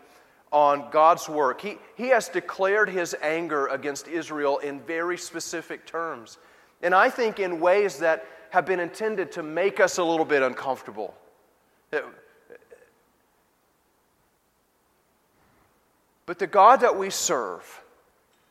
on 0.52 0.90
God's 0.92 1.30
work, 1.30 1.62
he, 1.62 1.78
he 1.96 2.08
has 2.10 2.28
declared 2.28 2.90
his 2.90 3.16
anger 3.22 3.68
against 3.68 4.08
Israel 4.08 4.58
in 4.60 4.82
very 4.82 5.18
specific 5.18 5.86
terms. 5.86 6.38
And 6.82 6.96
I 6.96 7.10
think 7.10 7.40
in 7.40 7.60
ways 7.60 8.00
that 8.00 8.26
have 8.50 8.66
been 8.66 8.80
intended 8.80 9.32
to 9.34 9.44
make 9.44 9.80
us 9.80 9.98
a 9.98 10.04
little 10.04 10.26
bit 10.26 10.42
uncomfortable. 10.42 11.14
But 16.26 16.40
the 16.40 16.48
God 16.48 16.82
that 16.82 16.98
we 16.98 17.10
serve, 17.10 17.82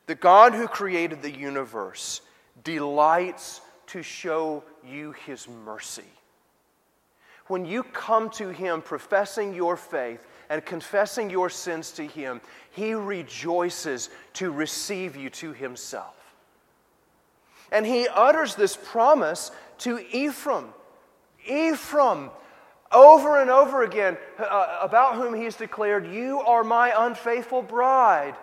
the 0.07 0.14
God 0.14 0.55
who 0.55 0.67
created 0.67 1.23
the 1.23 1.31
universe, 1.31 2.23
delights 2.64 3.61
to 3.88 4.02
show 4.02 4.64
you 4.85 5.12
his 5.12 5.49
mercy. 5.49 6.02
When 7.47 7.64
you 7.64 7.83
come 7.83 8.31
to 8.31 8.49
him 8.49 8.83
professing 8.83 9.55
your 9.55 9.76
faith 9.76 10.26
and 10.50 10.64
confessing 10.64 11.31
your 11.31 11.50
sins 11.50 11.90
to 11.93 12.07
him, 12.07 12.40
he 12.71 12.95
rejoices 12.95 14.11
to 14.35 14.50
receive 14.50 15.17
you 15.17 15.31
to 15.31 15.52
himself. 15.52 16.14
And 17.71 17.85
he 17.85 18.09
utters 18.09 18.55
this 18.55 18.76
promise 18.76 19.50
to 19.78 19.99
Ephraim 20.11 20.73
Ephraim, 21.47 22.31
over 22.93 23.40
and 23.40 23.50
over 23.50 23.83
again, 23.83 24.17
uh, 24.38 24.78
about 24.83 25.14
whom 25.14 25.35
he's 25.35 25.57
declared, 25.57 26.07
You 26.07 26.40
are 26.40 26.64
my 26.64 26.93
unfaithful 27.07 27.62
bride. 27.62 28.35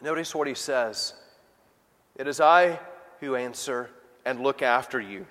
Notice 0.00 0.34
what 0.34 0.48
he 0.48 0.54
says 0.54 1.14
It 2.16 2.26
is 2.26 2.40
I 2.40 2.78
who 3.20 3.36
answer 3.36 3.90
and 4.24 4.40
look 4.40 4.62
after 4.62 5.00
you. 5.00 5.26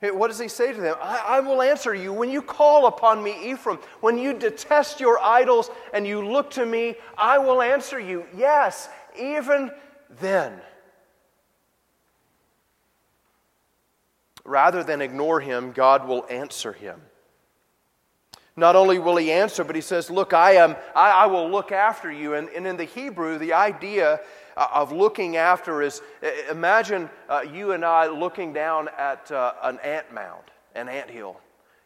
What 0.00 0.28
does 0.28 0.38
he 0.38 0.48
say 0.48 0.72
to 0.72 0.80
them? 0.80 0.96
I, 1.02 1.18
I, 1.26 1.40
will 1.40 1.60
answer 1.60 1.94
you. 1.94 2.10
When 2.10 2.30
you 2.30 2.40
call 2.40 2.86
upon 2.86 3.22
me, 3.22 3.50
Ephraim, 3.50 3.78
when 4.00 4.16
you 4.16 4.32
detest 4.32 4.98
your 4.98 5.20
idols 5.20 5.70
and 5.92 6.06
you 6.06 6.26
look 6.26 6.50
to 6.52 6.64
me, 6.64 6.94
I 7.18 7.36
will 7.36 7.60
answer 7.60 8.00
you. 8.00 8.24
Yes, 8.34 8.88
even 9.18 9.70
then. 10.20 10.58
Rather 14.46 14.82
than 14.82 15.02
ignore 15.02 15.40
him, 15.40 15.72
God 15.72 16.08
will 16.08 16.24
answer 16.30 16.72
him. 16.72 16.98
Not 18.56 18.76
only 18.76 18.98
will 18.98 19.16
he 19.16 19.30
answer, 19.30 19.64
but 19.64 19.76
he 19.76 19.82
says, 19.82 20.10
Look, 20.10 20.32
I, 20.32 20.52
am, 20.52 20.76
I, 20.94 21.10
I 21.10 21.26
will 21.26 21.50
look 21.50 21.72
after 21.72 22.10
you. 22.10 22.34
And, 22.34 22.48
and 22.48 22.66
in 22.66 22.78
the 22.78 22.84
Hebrew, 22.84 23.38
the 23.38 23.52
idea 23.52 24.20
of 24.60 24.92
looking 24.92 25.36
after 25.36 25.82
is 25.82 26.02
imagine 26.50 27.08
uh, 27.28 27.42
you 27.52 27.72
and 27.72 27.84
I 27.84 28.06
looking 28.06 28.52
down 28.52 28.88
at 28.98 29.30
uh, 29.32 29.54
an 29.62 29.78
ant 29.80 30.12
mound, 30.12 30.44
an 30.74 30.88
ant 30.88 31.10
hill. 31.10 31.40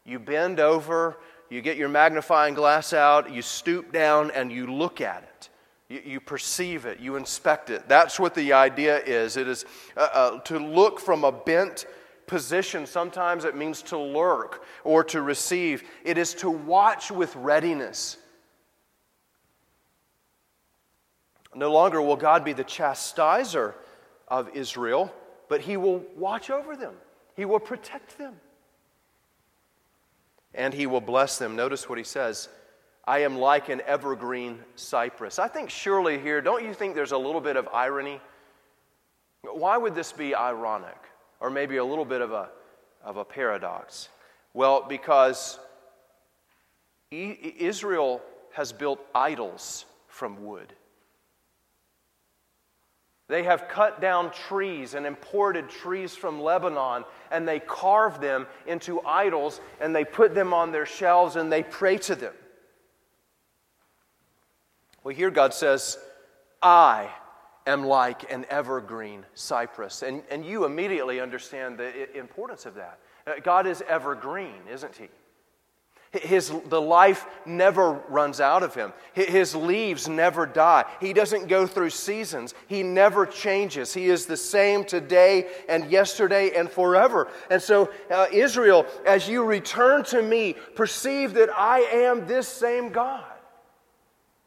You 0.05 0.19
bend 0.19 0.61
over, 0.61 1.19
you 1.49 1.63
get 1.63 1.77
your 1.77 1.89
magnifying 1.89 2.55
glass 2.55 2.93
out, 2.93 3.33
you 3.33 3.43
stoop 3.43 3.93
down, 3.93 4.31
and 4.33 4.51
you 4.51 4.67
look 4.67 5.01
at 5.01 5.23
it. 5.23 5.49
You, 5.89 6.13
you 6.13 6.21
perceive 6.21 6.85
it, 6.85 7.01
you 7.01 7.17
inspect 7.17 7.71
it. 7.71 7.89
That's 7.89 8.19
what 8.19 8.35
the 8.35 8.53
idea 8.53 8.99
is. 8.99 9.37
It 9.37 9.49
is 9.49 9.65
uh, 9.97 10.09
uh, 10.13 10.41
to 10.41 10.59
look 10.59 10.99
from 10.99 11.25
a 11.25 11.33
bent 11.33 11.87
position. 12.27 12.87
Sometimes 12.87 13.45
it 13.45 13.57
means 13.57 13.83
to 13.83 13.99
lurk 13.99 14.65
or 14.83 15.05
to 15.05 15.23
receive, 15.23 15.85
it 16.05 16.19
is 16.19 16.35
to 16.35 16.51
watch 16.51 17.11
with 17.11 17.35
readiness. 17.37 18.19
No 21.55 21.73
longer 21.73 22.01
will 22.01 22.17
God 22.17 22.45
be 22.45 22.53
the 22.53 22.65
chastiser 22.65 23.75
of 24.29 24.49
Israel, 24.55 25.15
but 25.49 25.61
He 25.61 25.77
will 25.77 25.99
watch 26.17 26.51
over 26.51 26.77
them, 26.77 26.95
He 27.37 27.45
will 27.45 27.61
protect 27.61 28.19
them, 28.19 28.35
and 30.55 30.75
He 30.75 30.87
will 30.87 31.01
bless 31.01 31.39
them. 31.39 31.57
Notice 31.57 31.89
what 31.89 31.99
He 31.99 32.05
says. 32.05 32.49
I 33.07 33.19
am 33.19 33.37
like 33.37 33.69
an 33.69 33.83
evergreen 33.87 34.61
cypress. 34.77 35.39
I 35.39 35.47
think 35.47 35.69
surely 35.69 36.19
here, 36.19 36.41
don't 36.41 36.65
you 36.65 36.73
think 36.73 36.95
there's 36.95 37.13
a 37.13 37.19
little 37.19 37.43
bit 37.43 37.57
of 37.57 37.69
irony? 37.69 38.19
Why 39.43 39.77
would 39.77 39.95
this 39.95 40.11
be 40.11 40.35
ironic? 40.35 40.97
or 41.45 41.51
maybe 41.51 41.77
a 41.77 41.85
little 41.85 42.07
bit 42.07 42.23
of 42.23 42.33
a, 42.33 42.49
of 43.05 43.19
a 43.19 43.25
paradox? 43.25 44.09
Well, 44.55 44.87
because 44.89 45.59
Israel 47.11 48.23
has 48.55 48.73
built 48.73 48.99
idols 49.15 49.85
from 50.09 50.43
wood. 50.43 50.73
They 53.29 53.45
have 53.45 53.69
cut 53.69 54.01
down 54.01 54.31
trees 54.33 54.95
and 54.95 55.07
imported 55.07 55.71
trees 55.71 56.15
from 56.15 56.41
Lebanon, 56.41 57.05
and 57.31 57.49
they 57.49 57.59
carve 57.59 58.21
them 58.21 58.47
into 58.67 59.01
idols, 59.01 59.61
and 59.81 59.97
they 59.97 60.05
put 60.05 60.35
them 60.35 60.53
on 60.53 60.73
their 60.73 60.85
shelves, 60.85 61.37
and 61.37 61.51
they 61.51 61.63
pray 61.63 61.97
to 61.99 62.15
them. 62.15 62.35
Well, 65.03 65.15
here 65.15 65.31
God 65.31 65.55
says, 65.55 65.99
I 66.63 67.11
am 67.67 67.85
like 67.85 68.31
an 68.31 68.45
evergreen 68.51 69.25
cypress. 69.35 70.03
And, 70.03 70.23
and 70.31 70.45
you 70.45 70.65
immediately 70.65 71.21
understand 71.21 71.79
the 71.79 72.17
importance 72.17 72.67
of 72.67 72.75
that. 72.75 72.99
Uh, 73.27 73.33
God 73.43 73.67
is 73.67 73.83
evergreen, 73.89 74.63
isn't 74.71 74.97
He? 74.97 75.09
His, 76.23 76.53
the 76.67 76.81
life 76.81 77.27
never 77.45 77.93
runs 78.09 78.41
out 78.41 78.63
of 78.63 78.75
him. 78.75 78.93
His 79.13 79.55
leaves 79.55 80.09
never 80.09 80.47
die. 80.47 80.85
He 81.01 81.13
doesn't 81.13 81.49
go 81.49 81.67
through 81.67 81.91
seasons. 81.91 82.55
He 82.69 82.83
never 82.83 83.27
changes. 83.27 83.93
He 83.93 84.07
is 84.07 84.27
the 84.27 84.37
same 84.37 84.85
today 84.85 85.49
and 85.69 85.91
yesterday 85.91 86.53
and 86.57 86.71
forever. 86.71 87.29
And 87.51 87.61
so, 87.61 87.91
uh, 88.11 88.27
Israel, 88.33 88.87
as 89.07 89.29
you 89.29 89.45
return 89.45 90.05
to 90.05 90.23
me, 90.23 90.55
perceive 90.75 91.35
that 91.35 91.51
I 91.57 91.81
am 91.81 92.27
this 92.27 92.49
same 92.49 92.91
God. 92.91 93.25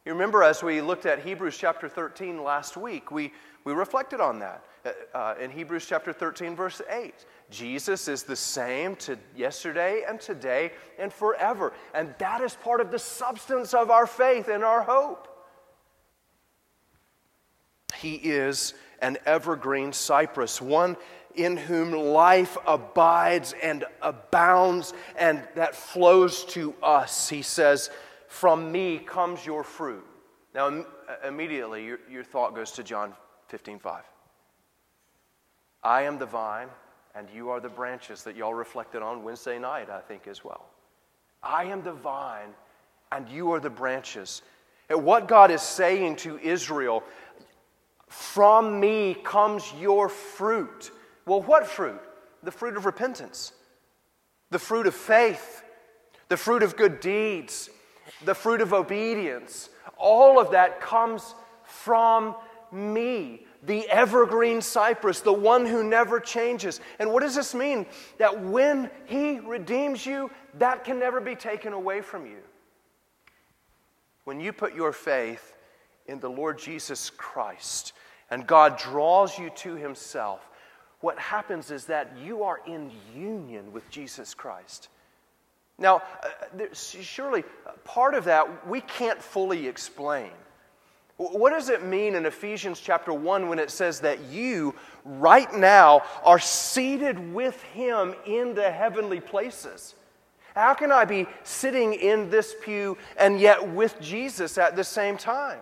You 0.05 0.13
remember 0.13 0.41
as 0.41 0.63
we 0.63 0.79
looked 0.79 1.05
at 1.05 1.19
Hebrews 1.19 1.57
chapter 1.57 1.89
13 1.89 2.41
last 2.41 2.77
week, 2.77 3.11
we, 3.11 3.33
we 3.65 3.73
reflected 3.73 4.21
on 4.21 4.39
that. 4.39 4.63
Uh, 4.85 4.91
uh, 5.13 5.35
in 5.37 5.51
Hebrews 5.51 5.85
chapter 5.85 6.13
13, 6.13 6.55
verse 6.55 6.81
8, 6.89 7.25
Jesus 7.49 8.07
is 8.07 8.23
the 8.23 8.35
same 8.35 8.95
to 8.97 9.17
yesterday 9.35 10.03
and 10.07 10.19
today 10.19 10.71
and 10.99 11.11
forever. 11.13 11.73
And 11.93 12.13
that 12.19 12.41
is 12.41 12.55
part 12.55 12.81
of 12.81 12.91
the 12.91 12.99
substance 12.99 13.73
of 13.73 13.89
our 13.89 14.05
faith 14.05 14.49
and 14.49 14.63
our 14.63 14.81
hope. 14.81 15.27
He 17.95 18.15
is 18.15 18.73
an 19.01 19.17
evergreen 19.25 19.93
cypress, 19.93 20.61
one 20.61 20.97
in 21.35 21.55
whom 21.55 21.91
life 21.91 22.57
abides 22.65 23.53
and 23.61 23.85
abounds 24.01 24.93
and 25.17 25.41
that 25.55 25.75
flows 25.75 26.43
to 26.45 26.73
us. 26.83 27.29
He 27.29 27.41
says, 27.43 27.89
from 28.27 28.71
me 28.71 28.99
comes 28.99 29.45
your 29.45 29.63
fruit. 29.63 30.05
Now, 30.53 30.67
Im- 30.67 30.85
uh, 31.07 31.27
immediately, 31.27 31.85
your, 31.85 31.99
your 32.09 32.23
thought 32.23 32.55
goes 32.55 32.71
to 32.71 32.83
John 32.83 33.13
15 33.47 33.79
5. 33.79 34.03
I 35.83 36.01
am 36.03 36.17
the 36.17 36.25
vine, 36.25 36.67
and 37.17 37.27
you 37.33 37.49
are 37.49 37.59
the 37.59 37.69
branches 37.69 38.23
that 38.23 38.35
y'all 38.35 38.53
reflected 38.53 39.01
on 39.01 39.23
Wednesday 39.23 39.57
night, 39.57 39.89
I 39.89 40.01
think, 40.01 40.27
as 40.27 40.43
well. 40.43 40.67
I 41.41 41.63
am 41.63 41.81
the 41.81 41.91
vine, 41.91 42.53
and 43.11 43.27
you 43.27 43.51
are 43.53 43.59
the 43.59 43.71
branches. 43.71 44.43
And 44.87 45.03
what 45.03 45.27
God 45.27 45.49
is 45.49 45.63
saying 45.63 46.17
to 46.17 46.37
Israel, 46.37 47.03
from 48.07 48.79
me 48.79 49.15
comes 49.23 49.73
your 49.79 50.09
fruit. 50.09 50.91
Well, 51.25 51.41
what 51.41 51.65
fruit? 51.65 51.99
The 52.43 52.51
fruit 52.51 52.77
of 52.77 52.85
repentance, 52.85 53.51
the 54.51 54.59
fruit 54.59 54.85
of 54.85 54.93
faith, 54.93 55.63
the 56.29 56.37
fruit 56.37 56.61
of 56.61 56.77
good 56.77 56.99
deeds, 56.99 57.71
the 58.25 58.35
fruit 58.35 58.61
of 58.61 58.73
obedience, 58.73 59.69
all 59.97 60.39
of 60.39 60.51
that 60.51 60.79
comes 60.79 61.33
from 61.63 62.35
me. 62.71 63.46
The 63.63 63.87
evergreen 63.89 64.61
cypress, 64.61 65.21
the 65.21 65.33
one 65.33 65.65
who 65.65 65.83
never 65.83 66.19
changes. 66.19 66.79
And 66.99 67.11
what 67.11 67.23
does 67.23 67.35
this 67.35 67.53
mean? 67.53 67.85
That 68.17 68.43
when 68.43 68.89
He 69.05 69.39
redeems 69.39 70.05
you, 70.05 70.31
that 70.55 70.83
can 70.83 70.99
never 70.99 71.19
be 71.19 71.35
taken 71.35 71.73
away 71.73 72.01
from 72.01 72.25
you. 72.25 72.39
When 74.25 74.39
you 74.39 74.51
put 74.53 74.75
your 74.75 74.91
faith 74.91 75.55
in 76.05 76.19
the 76.19 76.29
Lord 76.29 76.59
Jesus 76.59 77.09
Christ 77.09 77.93
and 78.29 78.45
God 78.45 78.77
draws 78.77 79.37
you 79.37 79.49
to 79.51 79.75
Himself, 79.75 80.47
what 80.99 81.17
happens 81.19 81.71
is 81.71 81.85
that 81.85 82.11
you 82.23 82.43
are 82.43 82.59
in 82.65 82.91
union 83.15 83.71
with 83.71 83.89
Jesus 83.89 84.33
Christ. 84.33 84.89
Now, 85.77 86.01
uh, 86.23 86.63
surely 86.73 87.43
part 87.83 88.15
of 88.15 88.25
that 88.25 88.67
we 88.67 88.81
can't 88.81 89.21
fully 89.21 89.67
explain. 89.67 90.31
What 91.17 91.49
does 91.49 91.69
it 91.69 91.83
mean 91.83 92.13
in 92.13 92.27
Ephesians 92.27 92.79
chapter 92.79 93.11
1 93.11 93.49
when 93.49 93.57
it 93.57 93.71
says 93.71 93.99
that 94.01 94.21
you, 94.25 94.75
right 95.03 95.51
now, 95.51 96.03
are 96.23 96.37
seated 96.37 97.33
with 97.33 97.61
Him 97.63 98.13
in 98.27 98.53
the 98.53 98.69
heavenly 98.69 99.19
places? 99.19 99.95
How 100.53 100.75
can 100.75 100.91
I 100.91 101.05
be 101.05 101.25
sitting 101.43 101.95
in 101.95 102.29
this 102.29 102.55
pew 102.61 102.97
and 103.17 103.39
yet 103.39 103.67
with 103.67 103.99
Jesus 103.99 104.59
at 104.59 104.75
the 104.75 104.83
same 104.83 105.17
time? 105.17 105.59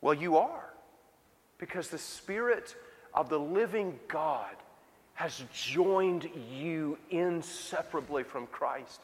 Well, 0.00 0.14
you 0.14 0.36
are, 0.36 0.68
because 1.58 1.88
the 1.88 1.98
Spirit 1.98 2.74
of 3.14 3.28
the 3.28 3.38
living 3.38 3.98
God 4.08 4.54
has 5.14 5.42
joined 5.52 6.28
you 6.52 6.98
inseparably 7.10 8.22
from 8.22 8.46
Christ. 8.48 9.00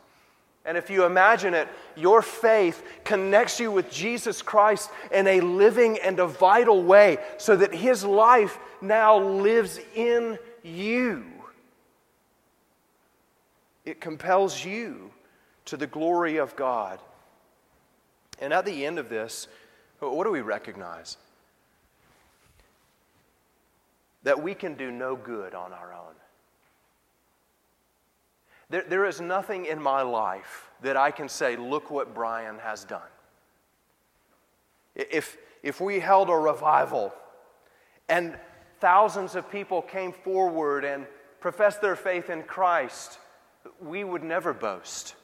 And 0.64 0.78
if 0.78 0.88
you 0.88 1.04
imagine 1.04 1.52
it, 1.52 1.68
your 1.94 2.22
faith 2.22 2.82
connects 3.04 3.60
you 3.60 3.70
with 3.70 3.90
Jesus 3.90 4.40
Christ 4.40 4.90
in 5.12 5.26
a 5.26 5.40
living 5.40 5.98
and 5.98 6.18
a 6.18 6.26
vital 6.26 6.82
way 6.82 7.18
so 7.36 7.54
that 7.56 7.74
his 7.74 8.02
life 8.02 8.58
now 8.80 9.18
lives 9.18 9.78
in 9.94 10.38
you. 10.62 11.24
It 13.84 14.00
compels 14.00 14.64
you 14.64 15.10
to 15.66 15.76
the 15.76 15.86
glory 15.86 16.38
of 16.38 16.56
God. 16.56 16.98
And 18.40 18.52
at 18.52 18.64
the 18.64 18.86
end 18.86 18.98
of 18.98 19.10
this, 19.10 19.46
what 20.00 20.24
do 20.24 20.30
we 20.30 20.40
recognize? 20.40 21.18
That 24.22 24.42
we 24.42 24.54
can 24.54 24.74
do 24.74 24.90
no 24.90 25.14
good 25.14 25.54
on 25.54 25.74
our 25.74 25.92
own. 25.92 26.14
There, 28.70 28.84
there 28.88 29.04
is 29.06 29.20
nothing 29.20 29.66
in 29.66 29.80
my 29.80 30.02
life 30.02 30.70
that 30.82 30.96
I 30.96 31.10
can 31.10 31.28
say, 31.28 31.56
look 31.56 31.90
what 31.90 32.14
Brian 32.14 32.58
has 32.58 32.84
done. 32.84 33.02
If, 34.94 35.36
if 35.62 35.80
we 35.80 36.00
held 36.00 36.30
a 36.30 36.34
revival 36.34 37.12
and 38.08 38.38
thousands 38.80 39.34
of 39.34 39.50
people 39.50 39.82
came 39.82 40.12
forward 40.12 40.84
and 40.84 41.06
professed 41.40 41.80
their 41.80 41.96
faith 41.96 42.30
in 42.30 42.42
Christ, 42.42 43.18
we 43.80 44.04
would 44.04 44.22
never 44.22 44.52
boast. 44.52 45.14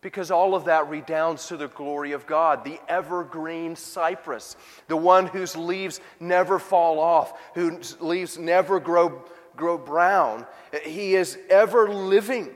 Because 0.00 0.30
all 0.30 0.54
of 0.54 0.64
that 0.64 0.88
redounds 0.88 1.46
to 1.46 1.56
the 1.56 1.68
glory 1.68 2.12
of 2.12 2.26
God, 2.26 2.64
the 2.64 2.80
evergreen 2.88 3.76
cypress, 3.76 4.56
the 4.88 4.96
one 4.96 5.26
whose 5.26 5.56
leaves 5.56 6.00
never 6.18 6.58
fall 6.58 6.98
off, 6.98 7.32
whose 7.54 8.00
leaves 8.00 8.36
never 8.36 8.80
grow 8.80 9.22
grow 9.56 9.78
brown. 9.78 10.46
He 10.84 11.14
is 11.14 11.38
ever 11.50 11.92
living. 11.92 12.50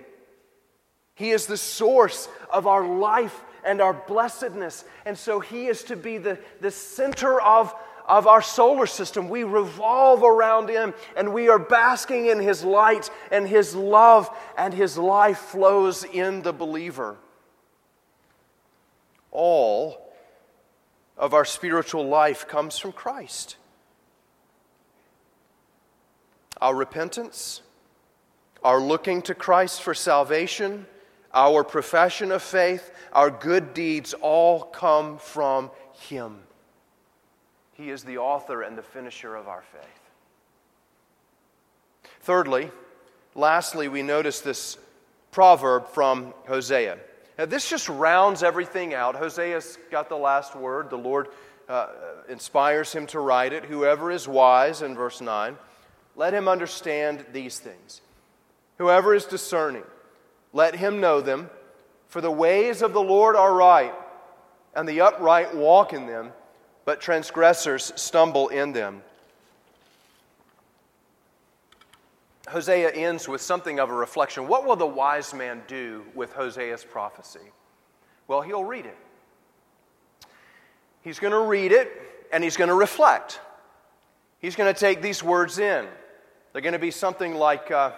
He 1.15 1.31
is 1.31 1.47
the 1.47 1.57
source 1.57 2.29
of 2.51 2.67
our 2.67 2.87
life 2.87 3.43
and 3.65 3.81
our 3.81 3.95
blessedness. 3.95 4.85
And 5.05 5.17
so 5.17 5.41
He 5.41 5.67
is 5.67 5.83
to 5.85 5.97
be 5.97 6.19
the, 6.19 6.39
the 6.61 6.71
center 6.71 7.41
of, 7.41 7.75
of 8.07 8.27
our 8.27 8.43
solar 8.43 8.87
system. 8.87 9.29
We 9.29 9.45
revolve 9.45 10.23
around 10.23 10.69
Him 10.69 10.95
and 11.17 11.33
we 11.33 11.49
are 11.49 11.59
basking 11.59 12.27
in 12.27 12.39
His 12.39 12.65
light 12.65 13.11
and 13.31 13.49
His 13.49 13.75
love, 13.75 14.29
and 14.57 14.73
His 14.73 14.97
life 14.99 15.39
flows 15.39 16.05
in 16.05 16.43
the 16.43 16.53
believer. 16.53 17.17
All 19.33 20.13
of 21.17 21.35
our 21.35 21.45
spiritual 21.45 22.07
life 22.07 22.47
comes 22.47 22.79
from 22.79 22.93
Christ 22.93 23.57
our 26.61 26.75
repentance, 26.75 27.63
our 28.63 28.81
looking 28.81 29.23
to 29.23 29.35
Christ 29.35 29.83
for 29.83 29.95
salvation, 29.95 30.87
our 31.33 31.63
profession 31.65 32.33
of 32.33 32.43
faith, 32.43 32.91
our 33.13 33.31
good 33.31 33.75
deeds 33.75 34.15
all 34.15 34.63
come 34.63 35.19
from 35.19 35.71
Him. 35.93 36.39
He 37.73 37.91
is 37.91 38.05
the 38.05 38.19
author 38.19 38.63
and 38.63 38.77
the 38.77 38.83
finisher 38.83 39.37
of 39.37 39.49
our 39.49 39.63
faith. 39.73 39.83
Thirdly, 42.21 42.71
lastly, 43.35 43.89
we 43.89 44.03
notice 44.03 44.41
this 44.41 44.79
proverb 45.31 45.89
from 45.89 46.33
Hosea. 46.49 46.97
Now, 47.39 47.45
this 47.45 47.69
just 47.69 47.91
rounds 47.91 48.43
everything 48.43 48.95
out. 48.95 49.15
Hosea's 49.15 49.79
got 49.91 50.09
the 50.09 50.17
last 50.17 50.57
word. 50.57 50.89
The 50.89 50.97
Lord 50.97 51.29
uh, 51.69 51.89
inspires 52.31 52.93
him 52.93 53.07
to 53.09 53.21
write 53.21 53.53
it. 53.53 53.67
Whoever 53.67 54.11
is 54.11 54.27
wise, 54.27 54.81
in 54.81 54.95
verse 54.95 55.21
9 55.21 55.59
let 56.17 56.35
him 56.35 56.49
understand 56.49 57.25
these 57.33 57.59
things. 57.59 58.01
Whoever 58.79 59.15
is 59.15 59.27
discerning, 59.27 59.85
let 60.53 60.75
him 60.75 61.01
know 61.01 61.21
them. 61.21 61.51
For 62.09 62.21
the 62.21 62.31
ways 62.31 62.83
of 62.83 62.93
the 62.93 63.03
Lord 63.03 63.37
are 63.37 63.53
right, 63.53 63.95
and 64.75 64.89
the 64.89 65.03
upright 65.03 65.55
walk 65.55 65.93
in 65.93 66.07
them, 66.07 66.33
but 66.85 67.01
transgressors 67.01 67.93
stumble 67.97 68.49
in 68.49 68.73
them. 68.73 69.03
Hosea 72.49 72.91
ends 72.91 73.29
with 73.29 73.41
something 73.41 73.81
of 73.81 73.91
a 73.91 73.93
reflection. 73.93 74.47
What 74.47 74.65
will 74.65 74.77
the 74.77 74.87
wise 74.87 75.35
man 75.35 75.63
do 75.67 76.05
with 76.15 76.33
Hosea's 76.33 76.85
prophecy? 76.85 77.41
Well, 78.29 78.41
he'll 78.41 78.65
read 78.65 78.87
it. 78.87 78.97
He's 81.03 81.19
going 81.19 81.33
to 81.33 81.41
read 81.41 81.73
it 81.73 81.91
and 82.33 82.43
he's 82.45 82.57
going 82.57 82.69
to 82.69 82.75
reflect. 82.75 83.41
He's 84.39 84.55
going 84.55 84.73
to 84.73 84.79
take 84.79 85.03
these 85.03 85.23
words 85.23 85.59
in. 85.59 85.87
They're 86.57 86.63
going 86.63 86.73
to 86.73 86.79
be 86.79 86.91
something 86.91 87.35
like 87.35 87.71
uh, 87.71 87.91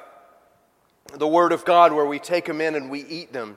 the 1.14 1.28
Word 1.28 1.52
of 1.52 1.64
God, 1.64 1.92
where 1.92 2.04
we 2.04 2.18
take 2.18 2.44
them 2.44 2.60
in 2.60 2.74
and 2.74 2.90
we 2.90 3.04
eat 3.04 3.32
them. 3.32 3.56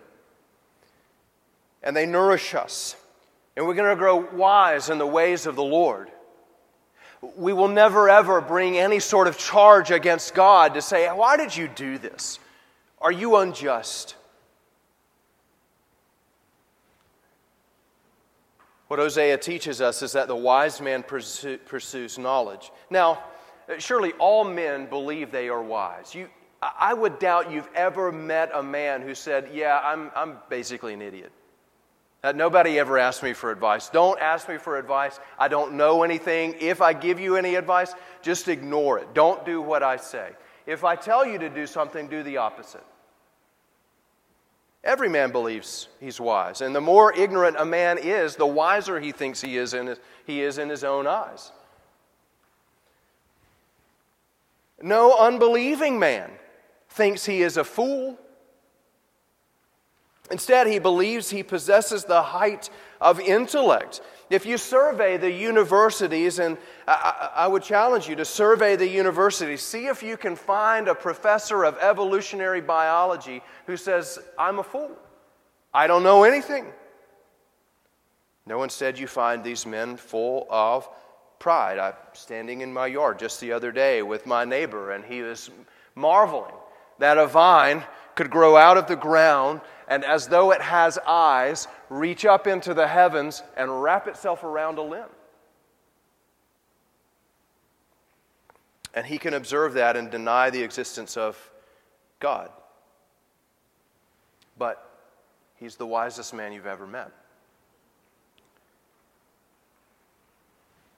And 1.82 1.98
they 1.98 2.06
nourish 2.06 2.54
us. 2.54 2.96
And 3.58 3.66
we're 3.66 3.74
going 3.74 3.90
to 3.90 3.96
grow 3.96 4.18
wise 4.18 4.92
in 4.92 5.00
the 5.00 5.08
ways 5.08 5.48
of 5.48 5.56
the 5.56 5.64
Lord. 5.64 6.12
We 7.36 7.52
will 7.52 7.68
never, 7.68 8.10
ever 8.12 8.42
bring 8.42 8.78
any 8.78 9.00
sort 9.00 9.28
of 9.28 9.40
charge 9.40 9.90
against 9.90 10.36
God 10.36 10.76
to 10.76 10.84
say, 10.84 11.08
Why 11.08 11.36
did 11.36 11.58
you 11.58 11.68
do 11.68 11.98
this? 11.98 12.38
Are 13.02 13.12
you 13.12 13.38
unjust? 13.38 14.14
What 18.88 19.00
Hosea 19.00 19.40
teaches 19.40 19.82
us 19.82 20.04
is 20.04 20.12
that 20.12 20.28
the 20.28 20.36
wise 20.36 20.80
man 20.80 21.02
pursues 21.02 22.20
knowledge. 22.20 22.72
Now, 22.92 23.24
Surely 23.78 24.14
all 24.14 24.44
men 24.44 24.88
believe 24.88 25.32
they 25.32 25.50
are 25.50 25.62
wise. 25.62 26.14
You, 26.14 26.28
I 26.62 26.94
would 26.94 27.20
doubt 27.20 27.52
you've 27.52 27.70
ever 27.74 28.12
met 28.12 28.52
a 28.54 28.62
man 28.62 29.02
who 29.02 29.16
said, 29.16 29.50
Yeah, 29.54 29.80
I'm, 29.84 30.12
I'm 30.16 30.38
basically 30.50 30.94
an 30.94 31.02
idiot. 31.02 31.32
Uh, 32.24 32.32
nobody 32.32 32.78
ever 32.78 33.00
asked 33.00 33.24
me 33.24 33.34
for 33.34 33.52
advice. 33.52 33.90
Don't 33.90 34.20
ask 34.20 34.48
me 34.48 34.58
for 34.58 34.78
advice. 34.78 35.20
I 35.40 35.48
don't 35.48 35.74
know 35.74 36.04
anything. 36.04 36.56
If 36.60 36.80
I 36.80 36.94
give 36.94 37.20
you 37.20 37.36
any 37.36 37.56
advice, 37.56 37.96
just 38.22 38.48
ignore 38.48 39.00
it. 39.00 39.14
Don't 39.16 39.44
do 39.44 39.60
what 39.60 39.82
I 39.82 39.98
say. 39.98 40.30
If 40.68 40.84
I 40.84 40.96
tell 40.96 41.26
you 41.26 41.40
to 41.40 41.50
do 41.50 41.66
something, 41.66 42.08
do 42.08 42.22
the 42.22 42.38
opposite. 42.38 42.84
Every 44.84 45.10
man 45.10 45.32
believes 45.32 45.88
he's 46.00 46.20
wise. 46.20 46.62
And 46.62 46.76
the 46.76 46.82
more 46.82 47.12
ignorant 47.14 47.56
a 47.58 47.66
man 47.66 47.98
is, 47.98 48.36
the 48.36 48.46
wiser 48.46 49.00
he 49.00 49.12
thinks 49.12 49.42
he 49.42 49.58
is 49.58 49.74
in 49.74 49.88
his, 49.88 50.00
he 50.26 50.42
is 50.42 50.60
in 50.60 50.70
his 50.70 50.84
own 50.84 51.08
eyes. 51.08 51.52
No 54.82 55.18
unbelieving 55.18 56.00
man 56.00 56.32
thinks 56.90 57.26
he 57.26 57.42
is 57.42 57.58
a 57.58 57.64
fool. 57.64 58.18
Instead, 60.32 60.68
he 60.68 60.80
believes 60.80 61.30
he 61.30 61.44
possesses 61.44 62.06
the 62.06 62.22
height 62.22 62.70
of 63.02 63.20
intellect. 63.20 64.02
If 64.30 64.46
you 64.46 64.58
survey 64.58 65.18
the 65.18 65.30
universities, 65.30 66.40
and 66.40 66.58
I, 66.88 67.48
would 67.48 67.64
challenge 67.64 68.08
you 68.08 68.16
to 68.16 68.24
survey 68.24 68.78
the 68.78 68.88
universities, 68.88 69.62
see 69.62 69.88
if 69.88 70.02
you 70.02 70.16
can 70.16 70.38
find 70.38 70.88
a 70.88 70.96
professor 70.96 71.66
of 71.66 71.78
evolutionary 71.80 72.62
biology 72.62 73.42
who 73.66 73.76
says, 73.76 74.20
I'm 74.38 74.60
a 74.60 74.64
fool. 74.64 74.92
I 75.74 75.88
don't 75.88 76.04
know 76.04 76.24
anything. 76.24 76.68
No, 78.46 78.64
instead, 78.64 78.98
you 78.98 79.08
find 79.08 79.44
these 79.44 79.66
men 79.66 79.98
full 79.98 80.48
of 80.50 80.88
pride. 81.42 81.80
I'm 81.80 81.94
standing 82.14 82.62
in 82.62 82.72
my 82.72 82.88
yard 82.88 83.20
just 83.20 83.42
the 83.42 83.52
other 83.52 83.72
day 83.72 84.02
with 84.04 84.26
my 84.26 84.46
neighbor, 84.46 84.92
and 84.92 85.04
he 85.04 85.24
was 85.24 85.50
marveling 85.96 86.54
that 87.00 87.18
a 87.18 87.28
vine 87.28 87.84
could 88.16 88.30
grow 88.30 88.56
out 88.56 88.78
of 88.78 88.88
the 88.88 88.96
ground 88.96 89.60
and, 89.88 90.06
as 90.06 90.28
though 90.28 90.52
it 90.52 90.62
has 90.62 90.98
eyes, 91.06 91.68
reach 91.90 92.26
up 92.26 92.48
into 92.48 92.74
the 92.74 92.88
heavens 92.88 93.42
and 93.58 93.82
wrap 93.82 94.08
itself 94.08 94.44
around 94.44 94.78
a 94.78 94.82
limb. 94.82 95.10
And 98.94 99.06
he 99.06 99.18
can 99.18 99.34
observe 99.34 99.74
that 99.74 99.98
and 99.98 100.12
deny 100.12 100.50
the 100.50 100.62
existence 100.62 101.18
of 101.18 101.52
God. 102.20 102.50
But 104.58 104.88
he's 105.56 105.76
the 105.76 105.88
wisest 105.88 106.34
man 106.34 106.54
you've 106.54 106.68
ever 106.68 106.86
met. 106.86 107.12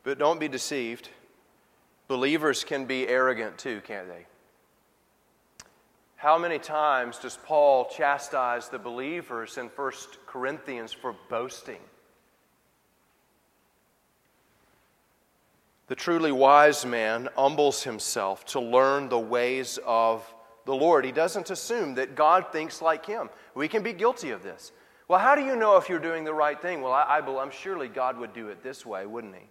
But 0.03 0.19
don't 0.19 0.39
be 0.39 0.47
deceived. 0.47 1.09
Believers 2.07 2.63
can 2.63 2.85
be 2.85 3.07
arrogant 3.07 3.57
too, 3.57 3.81
can't 3.85 4.07
they? 4.07 4.25
How 6.15 6.37
many 6.37 6.59
times 6.59 7.17
does 7.17 7.37
Paul 7.45 7.85
chastise 7.85 8.69
the 8.69 8.79
believers 8.79 9.57
in 9.57 9.67
1 9.67 9.91
Corinthians 10.25 10.93
for 10.93 11.15
boasting? 11.29 11.81
The 15.87 15.95
truly 15.95 16.31
wise 16.31 16.85
man 16.85 17.27
humbles 17.35 17.83
himself 17.83 18.45
to 18.45 18.59
learn 18.59 19.09
the 19.09 19.19
ways 19.19 19.79
of 19.85 20.25
the 20.65 20.73
Lord. 20.73 21.03
He 21.03 21.11
doesn't 21.11 21.49
assume 21.49 21.95
that 21.95 22.15
God 22.15 22.51
thinks 22.53 22.81
like 22.81 23.05
him. 23.05 23.29
We 23.53 23.67
can 23.67 23.83
be 23.83 23.91
guilty 23.91 24.29
of 24.29 24.43
this. 24.43 24.71
Well, 25.09 25.19
how 25.19 25.35
do 25.35 25.43
you 25.43 25.57
know 25.57 25.75
if 25.75 25.89
you're 25.89 25.99
doing 25.99 26.23
the 26.23 26.33
right 26.33 26.59
thing? 26.61 26.81
Well, 26.81 26.93
I, 26.93 27.19
I, 27.19 27.41
am 27.41 27.51
surely 27.51 27.89
God 27.89 28.17
would 28.17 28.33
do 28.33 28.47
it 28.47 28.63
this 28.63 28.85
way, 28.85 29.05
wouldn't 29.05 29.35
he? 29.35 29.43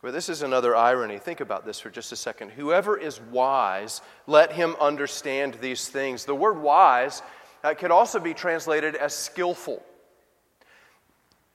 But 0.00 0.12
this 0.12 0.28
is 0.28 0.42
another 0.42 0.76
irony. 0.76 1.18
Think 1.18 1.40
about 1.40 1.66
this 1.66 1.80
for 1.80 1.90
just 1.90 2.12
a 2.12 2.16
second. 2.16 2.50
Whoever 2.50 2.96
is 2.96 3.20
wise, 3.32 4.00
let 4.26 4.52
him 4.52 4.76
understand 4.80 5.54
these 5.54 5.88
things. 5.88 6.24
The 6.24 6.36
word 6.36 6.60
wise 6.60 7.22
uh, 7.64 7.74
could 7.74 7.90
also 7.90 8.20
be 8.20 8.32
translated 8.32 8.94
as 8.94 9.12
skillful. 9.12 9.82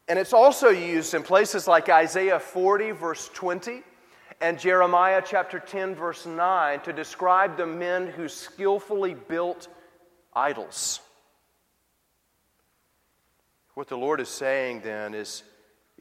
And 0.10 0.20
it's 0.20 0.34
also 0.34 0.70
used 0.70 1.14
in 1.14 1.24
places 1.24 1.68
like 1.68 1.88
Isaiah 1.88 2.40
40, 2.40 2.92
verse 2.92 3.30
20, 3.34 3.82
and 4.42 4.60
Jeremiah 4.60 5.24
chapter 5.26 5.60
10, 5.60 5.96
verse 5.96 6.26
9, 6.26 6.82
to 6.82 6.92
describe 6.92 7.56
the 7.56 7.66
men 7.66 8.08
who 8.08 8.28
skillfully 8.28 9.14
built 9.14 9.70
idols. 10.34 11.00
What 13.76 13.88
the 13.88 13.98
Lord 13.98 14.20
is 14.20 14.28
saying 14.28 14.82
then 14.82 15.14
is 15.14 15.44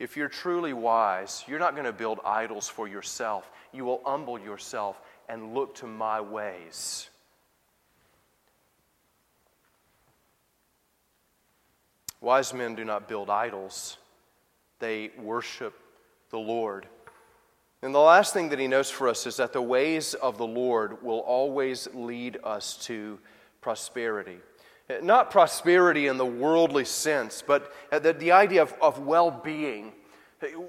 if 0.03 0.17
you're 0.17 0.29
truly 0.29 0.73
wise, 0.73 1.45
you're 1.47 1.61
not 1.61 1.75
going 1.75 1.85
to 1.85 1.93
build 1.93 2.19
idols 2.25 2.69
for 2.69 2.88
yourself. 2.88 3.49
You 3.73 3.85
will 3.85 4.01
humble 4.05 4.37
yourself 4.37 5.01
and 5.29 5.55
look 5.55 5.77
to 5.77 5.87
my 5.87 6.21
ways. 6.21 7.09
Wise 12.21 12.53
men 12.53 12.75
do 12.75 12.85
not 12.85 13.07
build 13.07 13.31
idols, 13.31 13.97
they 14.81 15.12
worship 15.21 15.79
the 16.31 16.38
Lord. 16.38 16.88
And 17.81 17.95
the 17.95 18.01
last 18.01 18.35
thing 18.35 18.49
that 18.49 18.59
he 18.59 18.67
notes 18.67 18.91
for 18.91 19.07
us 19.09 19.25
is 19.25 19.37
that 19.37 19.53
the 19.53 19.62
ways 19.62 20.15
of 20.15 20.37
the 20.37 20.47
Lord 20.47 21.01
will 21.05 21.21
always 21.21 21.87
lead 21.95 22.38
us 22.43 22.77
to 22.87 23.21
prosperity. 23.61 24.38
Not 25.00 25.31
prosperity 25.31 26.09
in 26.09 26.16
the 26.16 26.26
worldly 26.26 26.85
sense, 26.85 27.42
but 27.46 27.72
the, 27.90 28.12
the 28.12 28.33
idea 28.33 28.62
of, 28.62 28.74
of 28.83 28.98
well 28.98 29.31
being. 29.31 29.92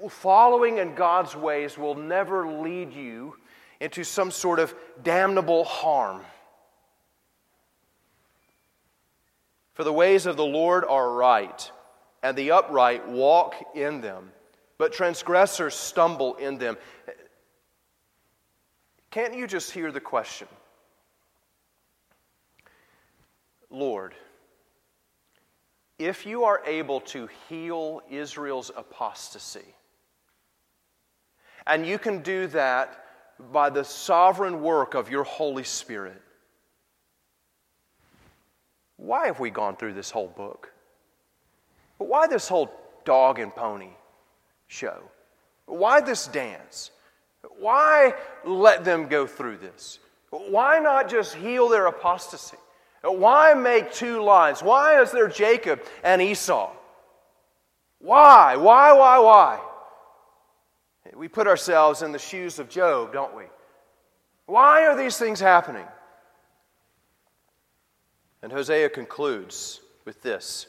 Following 0.08 0.78
in 0.78 0.94
God's 0.94 1.34
ways 1.34 1.76
will 1.76 1.96
never 1.96 2.46
lead 2.46 2.92
you 2.92 3.36
into 3.80 4.04
some 4.04 4.30
sort 4.30 4.60
of 4.60 4.74
damnable 5.02 5.64
harm. 5.64 6.22
For 9.74 9.82
the 9.82 9.92
ways 9.92 10.26
of 10.26 10.36
the 10.36 10.44
Lord 10.44 10.84
are 10.84 11.10
right, 11.10 11.70
and 12.22 12.36
the 12.36 12.52
upright 12.52 13.08
walk 13.08 13.56
in 13.74 14.00
them, 14.00 14.30
but 14.78 14.92
transgressors 14.92 15.74
stumble 15.74 16.36
in 16.36 16.58
them. 16.58 16.76
Can't 19.10 19.34
you 19.34 19.48
just 19.48 19.72
hear 19.72 19.90
the 19.90 20.00
question? 20.00 20.48
Lord, 23.74 24.14
if 25.98 26.26
you 26.26 26.44
are 26.44 26.62
able 26.64 27.00
to 27.00 27.28
heal 27.48 28.02
Israel's 28.08 28.70
apostasy, 28.74 29.74
and 31.66 31.86
you 31.86 31.98
can 31.98 32.22
do 32.22 32.46
that 32.48 33.04
by 33.52 33.70
the 33.70 33.84
sovereign 33.84 34.62
work 34.62 34.94
of 34.94 35.10
your 35.10 35.24
Holy 35.24 35.64
Spirit, 35.64 36.20
why 38.96 39.26
have 39.26 39.40
we 39.40 39.50
gone 39.50 39.76
through 39.76 39.94
this 39.94 40.10
whole 40.10 40.28
book? 40.28 40.72
Why 41.98 42.26
this 42.26 42.48
whole 42.48 42.70
dog 43.04 43.38
and 43.38 43.54
pony 43.54 43.90
show? 44.68 45.02
Why 45.66 46.00
this 46.00 46.26
dance? 46.26 46.90
Why 47.58 48.14
let 48.44 48.84
them 48.84 49.08
go 49.08 49.26
through 49.26 49.58
this? 49.58 49.98
Why 50.30 50.78
not 50.78 51.08
just 51.08 51.34
heal 51.34 51.68
their 51.68 51.86
apostasy? 51.86 52.56
Why 53.04 53.52
make 53.52 53.92
two 53.92 54.22
lines? 54.22 54.62
Why 54.62 55.02
is 55.02 55.10
there 55.10 55.28
Jacob 55.28 55.82
and 56.02 56.22
Esau? 56.22 56.72
Why? 57.98 58.56
Why, 58.56 58.92
why, 58.92 59.18
why? 59.18 59.60
We 61.14 61.28
put 61.28 61.46
ourselves 61.46 62.02
in 62.02 62.12
the 62.12 62.18
shoes 62.18 62.58
of 62.58 62.68
Job, 62.68 63.12
don't 63.12 63.36
we? 63.36 63.44
Why 64.46 64.86
are 64.86 64.96
these 64.96 65.18
things 65.18 65.38
happening? 65.38 65.86
And 68.42 68.50
Hosea 68.50 68.88
concludes 68.90 69.80
with 70.04 70.22
this 70.22 70.66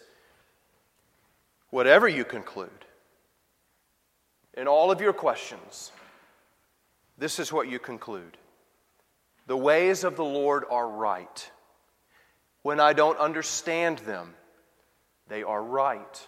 Whatever 1.69 2.07
you 2.07 2.23
conclude, 2.23 2.69
in 4.53 4.67
all 4.67 4.91
of 4.91 5.01
your 5.01 5.13
questions, 5.13 5.91
this 7.17 7.39
is 7.39 7.51
what 7.51 7.69
you 7.69 7.79
conclude 7.79 8.37
The 9.47 9.57
ways 9.57 10.03
of 10.03 10.15
the 10.15 10.23
Lord 10.23 10.63
are 10.69 10.87
right. 10.87 11.51
When 12.65 12.79
I 12.79 12.93
don't 12.93 13.19
understand 13.19 13.99
them, 13.99 14.33
they 15.27 15.43
are 15.43 15.61
right. 15.61 16.27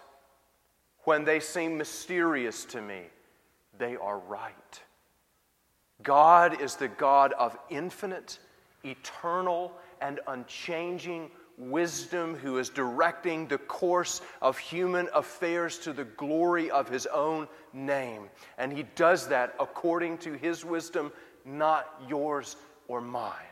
When 1.06 1.26
they 1.26 1.40
seem 1.40 1.80
mysterious 1.80 2.64
to 2.66 2.80
me, 2.80 3.02
they 3.80 3.96
are 3.96 4.20
right. 4.20 4.54
God 6.04 6.62
is 6.62 6.76
the 6.76 6.90
God 6.90 7.34
of 7.34 7.58
infinite, 7.72 8.38
eternal, 8.84 9.74
and 10.00 10.20
unchanging 10.28 11.32
wisdom 11.58 12.36
who 12.36 12.60
is 12.60 12.70
directing 12.70 13.48
the 13.48 13.58
course 13.58 14.22
of 14.40 14.60
human 14.60 15.10
affairs 15.16 15.80
to 15.80 15.92
the 15.92 16.06
glory 16.06 16.70
of 16.70 16.88
his 16.88 17.08
own 17.08 17.48
name. 17.74 18.30
And 18.60 18.72
he 18.72 18.84
does 18.94 19.30
that 19.30 19.56
according 19.60 20.20
to 20.20 20.34
his 20.34 20.64
wisdom, 20.64 21.12
not 21.44 22.00
yours 22.08 22.58
or 22.88 23.02
mine. 23.02 23.47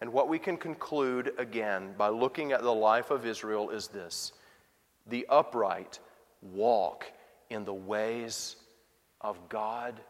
And 0.00 0.12
what 0.12 0.28
we 0.28 0.38
can 0.38 0.56
conclude 0.56 1.32
again 1.38 1.94
by 1.98 2.08
looking 2.08 2.52
at 2.52 2.62
the 2.62 2.72
life 2.72 3.10
of 3.10 3.26
Israel 3.26 3.70
is 3.70 3.88
this 3.88 4.32
the 5.06 5.26
upright 5.28 5.98
walk 6.42 7.06
in 7.50 7.64
the 7.64 7.74
ways 7.74 8.56
of 9.20 9.36
God 9.48 10.00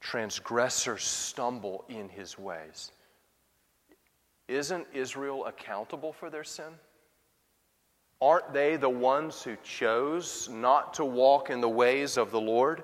transgressors 0.00 1.02
stumble 1.02 1.84
in 1.88 2.10
his 2.10 2.38
ways. 2.38 2.92
Isn't 4.48 4.86
Israel 4.92 5.46
accountable 5.46 6.12
for 6.12 6.28
their 6.28 6.44
sin? 6.44 6.74
Aren't 8.20 8.52
they 8.52 8.76
the 8.76 8.90
ones 8.90 9.42
who 9.42 9.56
chose 9.62 10.48
not 10.50 10.94
to 10.94 11.04
walk 11.04 11.48
in 11.48 11.62
the 11.62 11.68
ways 11.68 12.18
of 12.18 12.30
the 12.30 12.40
Lord? 12.40 12.82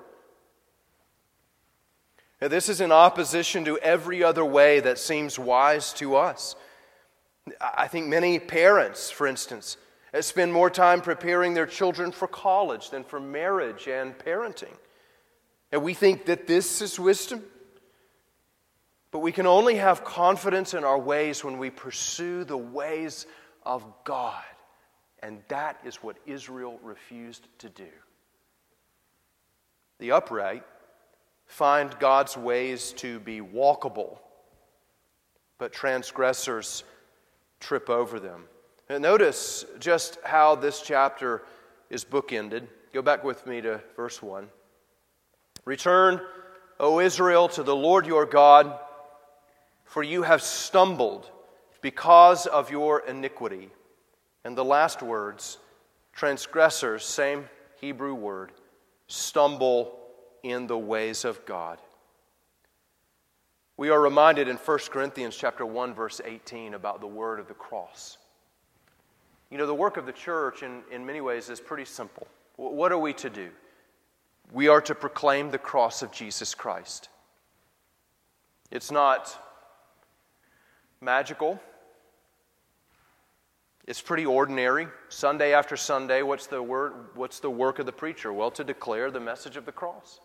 This 2.41 2.69
is 2.69 2.81
in 2.81 2.91
opposition 2.91 3.65
to 3.65 3.77
every 3.77 4.23
other 4.23 4.43
way 4.43 4.79
that 4.79 4.97
seems 4.97 5.37
wise 5.37 5.93
to 5.93 6.15
us. 6.15 6.55
I 7.61 7.87
think 7.87 8.07
many 8.07 8.39
parents, 8.39 9.11
for 9.11 9.27
instance, 9.27 9.77
spend 10.21 10.51
more 10.51 10.71
time 10.71 11.01
preparing 11.01 11.53
their 11.53 11.67
children 11.67 12.11
for 12.11 12.27
college 12.27 12.89
than 12.89 13.03
for 13.03 13.19
marriage 13.19 13.87
and 13.87 14.17
parenting. 14.17 14.75
And 15.71 15.83
we 15.83 15.93
think 15.93 16.25
that 16.25 16.47
this 16.47 16.81
is 16.81 16.99
wisdom. 16.99 17.43
But 19.11 19.19
we 19.19 19.31
can 19.31 19.45
only 19.45 19.75
have 19.75 20.03
confidence 20.03 20.73
in 20.73 20.83
our 20.83 20.97
ways 20.97 21.43
when 21.43 21.59
we 21.59 21.69
pursue 21.69 22.43
the 22.43 22.57
ways 22.57 23.27
of 23.63 23.85
God. 24.03 24.43
And 25.21 25.43
that 25.49 25.77
is 25.85 25.97
what 25.97 26.17
Israel 26.25 26.79
refused 26.81 27.47
to 27.59 27.69
do. 27.69 27.89
The 29.99 30.13
upright 30.13 30.63
find 31.51 31.93
God's 31.99 32.37
ways 32.37 32.93
to 32.93 33.19
be 33.19 33.41
walkable, 33.41 34.19
but 35.57 35.73
transgressors 35.73 36.85
trip 37.59 37.89
over 37.89 38.21
them. 38.21 38.45
And 38.87 39.03
notice 39.03 39.65
just 39.77 40.17
how 40.23 40.55
this 40.55 40.81
chapter 40.81 41.43
is 41.89 42.05
bookended. 42.05 42.67
Go 42.93 43.01
back 43.01 43.25
with 43.25 43.45
me 43.45 43.59
to 43.59 43.81
verse 43.97 44.23
1. 44.23 44.47
Return, 45.65 46.21
O 46.79 47.01
Israel, 47.01 47.49
to 47.49 47.63
the 47.63 47.75
Lord 47.75 48.05
your 48.05 48.25
God, 48.25 48.79
for 49.83 50.03
you 50.03 50.23
have 50.23 50.41
stumbled 50.41 51.29
because 51.81 52.45
of 52.45 52.71
your 52.71 53.01
iniquity. 53.01 53.71
And 54.45 54.57
the 54.57 54.63
last 54.65 55.03
words, 55.03 55.57
Transgressors, 56.13 57.03
same 57.03 57.49
Hebrew 57.81 58.13
word, 58.13 58.53
stumble 59.07 60.00
in 60.43 60.67
the 60.67 60.77
ways 60.77 61.25
of 61.25 61.45
God. 61.45 61.79
We 63.77 63.89
are 63.89 63.99
reminded 63.99 64.47
in 64.47 64.57
1 64.57 64.77
Corinthians 64.91 65.35
chapter 65.35 65.65
1 65.65 65.93
verse 65.95 66.21
18 66.23 66.75
about 66.75 67.01
the 67.01 67.07
word 67.07 67.39
of 67.39 67.47
the 67.47 67.53
cross. 67.53 68.17
You 69.49 69.57
know, 69.57 69.65
the 69.65 69.73
work 69.73 69.97
of 69.97 70.05
the 70.05 70.11
church 70.11 70.63
in, 70.63 70.81
in 70.91 71.05
many 71.05 71.19
ways 71.19 71.49
is 71.49 71.59
pretty 71.59 71.85
simple. 71.85 72.27
What 72.57 72.91
are 72.91 72.97
we 72.97 73.13
to 73.13 73.29
do? 73.29 73.49
We 74.53 74.67
are 74.67 74.81
to 74.81 74.93
proclaim 74.93 75.49
the 75.49 75.57
cross 75.57 76.03
of 76.03 76.11
Jesus 76.11 76.53
Christ. 76.53 77.09
It's 78.69 78.91
not 78.91 79.35
magical. 81.01 81.59
It's 83.87 84.01
pretty 84.01 84.25
ordinary. 84.25 84.87
Sunday 85.09 85.53
after 85.53 85.75
Sunday, 85.75 86.21
what's 86.21 86.47
the 86.47 86.61
word 86.61 86.93
what's 87.15 87.39
the 87.39 87.49
work 87.49 87.79
of 87.79 87.85
the 87.85 87.91
preacher? 87.91 88.31
Well, 88.31 88.51
to 88.51 88.63
declare 88.63 89.09
the 89.09 89.19
message 89.19 89.57
of 89.57 89.65
the 89.65 89.71
cross 89.71 90.19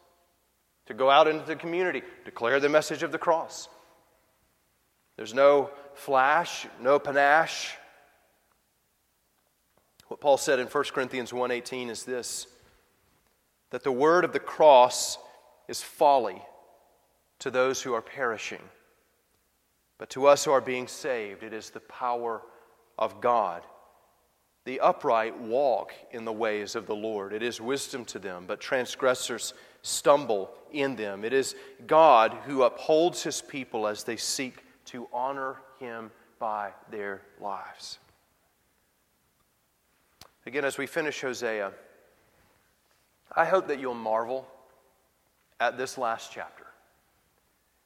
to 0.87 0.95
go 0.95 1.11
out 1.11 1.29
into 1.29 1.45
the 1.45 1.57
community, 1.57 2.03
declare 2.25 2.61
the 2.61 2.69
message 2.69 3.03
of 3.03 3.13
the 3.13 3.19
cross. 3.19 3.69
There's 5.17 5.35
no 5.35 5.71
flash, 5.95 6.67
no 6.81 6.99
panache. 6.99 7.75
What 10.09 10.21
Paul 10.21 10.37
said 10.37 10.59
in 10.59 10.69
1 10.69 10.93
Corinthians 10.93 11.33
1:18 11.33 11.91
is 11.91 12.05
this 12.05 12.47
that 13.71 13.83
the 13.83 13.93
word 13.93 14.25
of 14.25 14.33
the 14.33 14.39
cross 14.39 15.19
is 15.67 15.83
folly 15.83 16.41
to 17.41 17.51
those 17.51 17.83
who 17.83 17.93
are 17.95 18.03
perishing. 18.03 18.63
But 19.99 20.11
to 20.11 20.27
us 20.27 20.45
who 20.45 20.53
are 20.53 20.61
being 20.61 20.89
saved, 20.89 21.43
it 21.43 21.53
is 21.53 21.71
the 21.71 21.81
power 21.81 22.43
of 22.99 23.21
God. 23.21 23.65
The 24.65 24.81
upright 24.81 25.39
walk 25.39 25.93
in 26.11 26.25
the 26.25 26.33
ways 26.33 26.75
of 26.75 26.87
the 26.87 26.95
Lord. 26.95 27.33
It 27.33 27.43
is 27.43 27.61
wisdom 27.61 28.05
to 28.07 28.19
them, 28.19 28.47
but 28.47 28.61
transgressors 28.61 29.55
stumble 29.83 30.51
in 30.73 30.97
them. 30.97 31.25
It 31.25 31.33
is 31.33 31.55
God 31.87 32.33
who 32.47 32.63
upholds 32.63 33.23
his 33.23 33.43
people 33.43 33.87
as 33.87 34.05
they 34.05 34.17
seek 34.17 34.65
to 34.87 35.09
honor 35.13 35.57
him 35.79 36.11
by 36.39 36.71
their 36.91 37.23
lives. 37.41 37.99
Again, 40.47 40.65
as 40.65 40.79
we 40.79 40.87
finish 40.87 41.21
Hosea, 41.21 41.73
I 43.35 43.45
hope 43.45 43.69
that 43.69 43.81
you'll 43.81 43.95
marvel 43.95 44.47
at 45.59 45.77
this 45.77 45.99
last 45.99 46.31
chapter. 46.33 46.67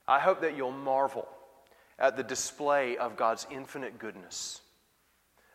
I 0.06 0.18
hope 0.18 0.40
that 0.42 0.56
you'll 0.56 0.72
marvel 0.72 1.28
at 1.98 2.16
the 2.16 2.22
display 2.22 2.96
of 2.96 3.16
God's 3.16 3.46
infinite 3.50 3.98
goodness. 3.98 4.60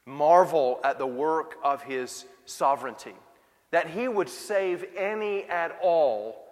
Marvel 0.06 0.80
at 0.84 0.98
the 0.98 1.08
work 1.08 1.56
of 1.64 1.84
his 1.84 2.26
sovereignty 2.46 3.16
that 3.72 3.90
he 3.90 4.08
would 4.08 4.30
save 4.30 4.86
any 4.96 5.44
at 5.46 5.78
all 5.82 6.46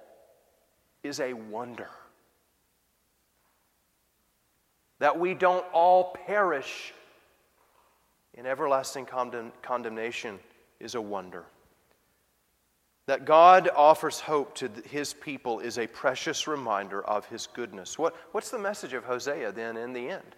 is 1.03 1.19
a 1.19 1.33
wonder. 1.33 1.89
That 4.99 5.19
we 5.19 5.33
don't 5.33 5.65
all 5.73 6.15
perish 6.25 6.93
in 8.33 8.45
everlasting 8.45 9.05
condemn- 9.05 9.51
condemnation 9.61 10.39
is 10.79 10.95
a 10.95 11.01
wonder. 11.01 11.45
That 13.05 13.25
God 13.25 13.69
offers 13.75 14.21
hope 14.21 14.55
to 14.55 14.69
his 14.85 15.13
people 15.13 15.59
is 15.59 15.77
a 15.77 15.87
precious 15.87 16.47
reminder 16.47 17.03
of 17.03 17.25
his 17.25 17.47
goodness. 17.47 17.99
What, 17.99 18.15
what's 18.31 18.49
the 18.49 18.59
message 18.59 18.93
of 18.93 19.03
Hosea 19.03 19.51
then 19.51 19.75
in 19.75 19.91
the 19.91 20.09
end? 20.09 20.35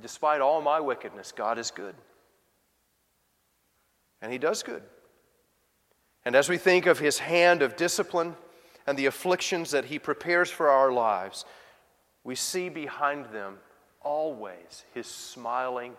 Despite 0.00 0.40
all 0.40 0.60
my 0.60 0.78
wickedness, 0.78 1.32
God 1.32 1.58
is 1.58 1.72
good. 1.72 1.96
And 4.22 4.30
he 4.30 4.38
does 4.38 4.62
good. 4.62 4.82
And 6.28 6.36
as 6.36 6.50
we 6.50 6.58
think 6.58 6.84
of 6.84 6.98
his 6.98 7.20
hand 7.20 7.62
of 7.62 7.74
discipline 7.74 8.36
and 8.86 8.98
the 8.98 9.06
afflictions 9.06 9.70
that 9.70 9.86
he 9.86 9.98
prepares 9.98 10.50
for 10.50 10.68
our 10.68 10.92
lives, 10.92 11.46
we 12.22 12.34
see 12.34 12.68
behind 12.68 13.32
them 13.32 13.56
always 14.02 14.84
his 14.92 15.06
smiling 15.06 15.94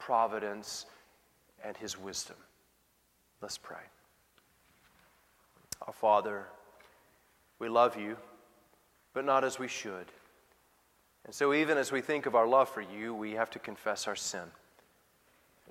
providence 0.00 0.86
and 1.62 1.76
his 1.76 1.96
wisdom. 1.96 2.34
Let's 3.40 3.56
pray. 3.56 3.76
Our 5.86 5.92
Father, 5.92 6.46
we 7.60 7.68
love 7.68 7.96
you, 7.96 8.16
but 9.14 9.24
not 9.24 9.44
as 9.44 9.60
we 9.60 9.68
should. 9.68 10.06
And 11.24 11.32
so, 11.32 11.54
even 11.54 11.78
as 11.78 11.92
we 11.92 12.00
think 12.00 12.26
of 12.26 12.34
our 12.34 12.48
love 12.48 12.68
for 12.68 12.82
you, 12.82 13.14
we 13.14 13.34
have 13.34 13.50
to 13.50 13.60
confess 13.60 14.08
our 14.08 14.16
sin. 14.16 14.50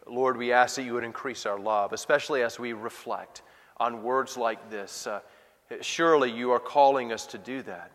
Lord, 0.06 0.38
we 0.38 0.54
ask 0.54 0.78
that 0.78 0.84
you 0.84 0.94
would 0.94 1.04
increase 1.04 1.46
our 1.46 1.60
love, 1.60 1.92
especially 1.92 2.42
as 2.42 2.58
we 2.58 2.72
reflect 2.72 3.42
on 3.78 4.04
words 4.04 4.38
like 4.38 4.70
this. 4.70 5.08
Uh, 5.08 5.20
surely 5.82 6.32
you 6.32 6.52
are 6.52 6.60
calling 6.60 7.12
us 7.12 7.28
to 7.28 7.38
do 7.38 7.62
that. 7.64 7.92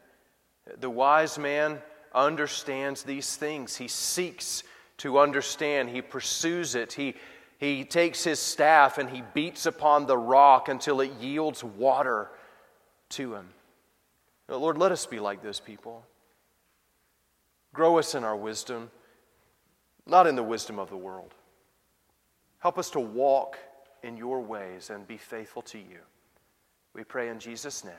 The 0.78 0.90
wise 0.90 1.38
man 1.38 1.80
understands 2.14 3.02
these 3.02 3.36
things. 3.36 3.76
He 3.76 3.88
seeks 3.88 4.62
to 4.98 5.18
understand, 5.18 5.88
he 5.88 6.02
pursues 6.02 6.74
it. 6.74 6.92
He, 6.92 7.14
he 7.58 7.84
takes 7.84 8.22
his 8.22 8.38
staff 8.38 8.98
and 8.98 9.10
he 9.10 9.22
beats 9.34 9.66
upon 9.66 10.06
the 10.06 10.18
rock 10.18 10.68
until 10.68 11.00
it 11.00 11.12
yields 11.20 11.64
water 11.64 12.28
to 13.10 13.34
him. 13.34 13.48
Lord, 14.48 14.78
let 14.78 14.92
us 14.92 15.06
be 15.06 15.18
like 15.18 15.42
those 15.42 15.60
people. 15.60 16.04
Grow 17.72 17.98
us 17.98 18.14
in 18.14 18.22
our 18.22 18.36
wisdom, 18.36 18.90
not 20.06 20.26
in 20.26 20.36
the 20.36 20.42
wisdom 20.42 20.78
of 20.78 20.90
the 20.90 20.96
world. 20.96 21.34
Help 22.58 22.78
us 22.78 22.90
to 22.90 23.00
walk 23.00 23.58
in 24.02 24.16
your 24.16 24.40
ways 24.40 24.90
and 24.90 25.06
be 25.06 25.16
faithful 25.16 25.62
to 25.62 25.78
you. 25.78 26.00
We 26.94 27.04
pray 27.04 27.28
in 27.28 27.38
Jesus' 27.38 27.84
name. 27.84 27.94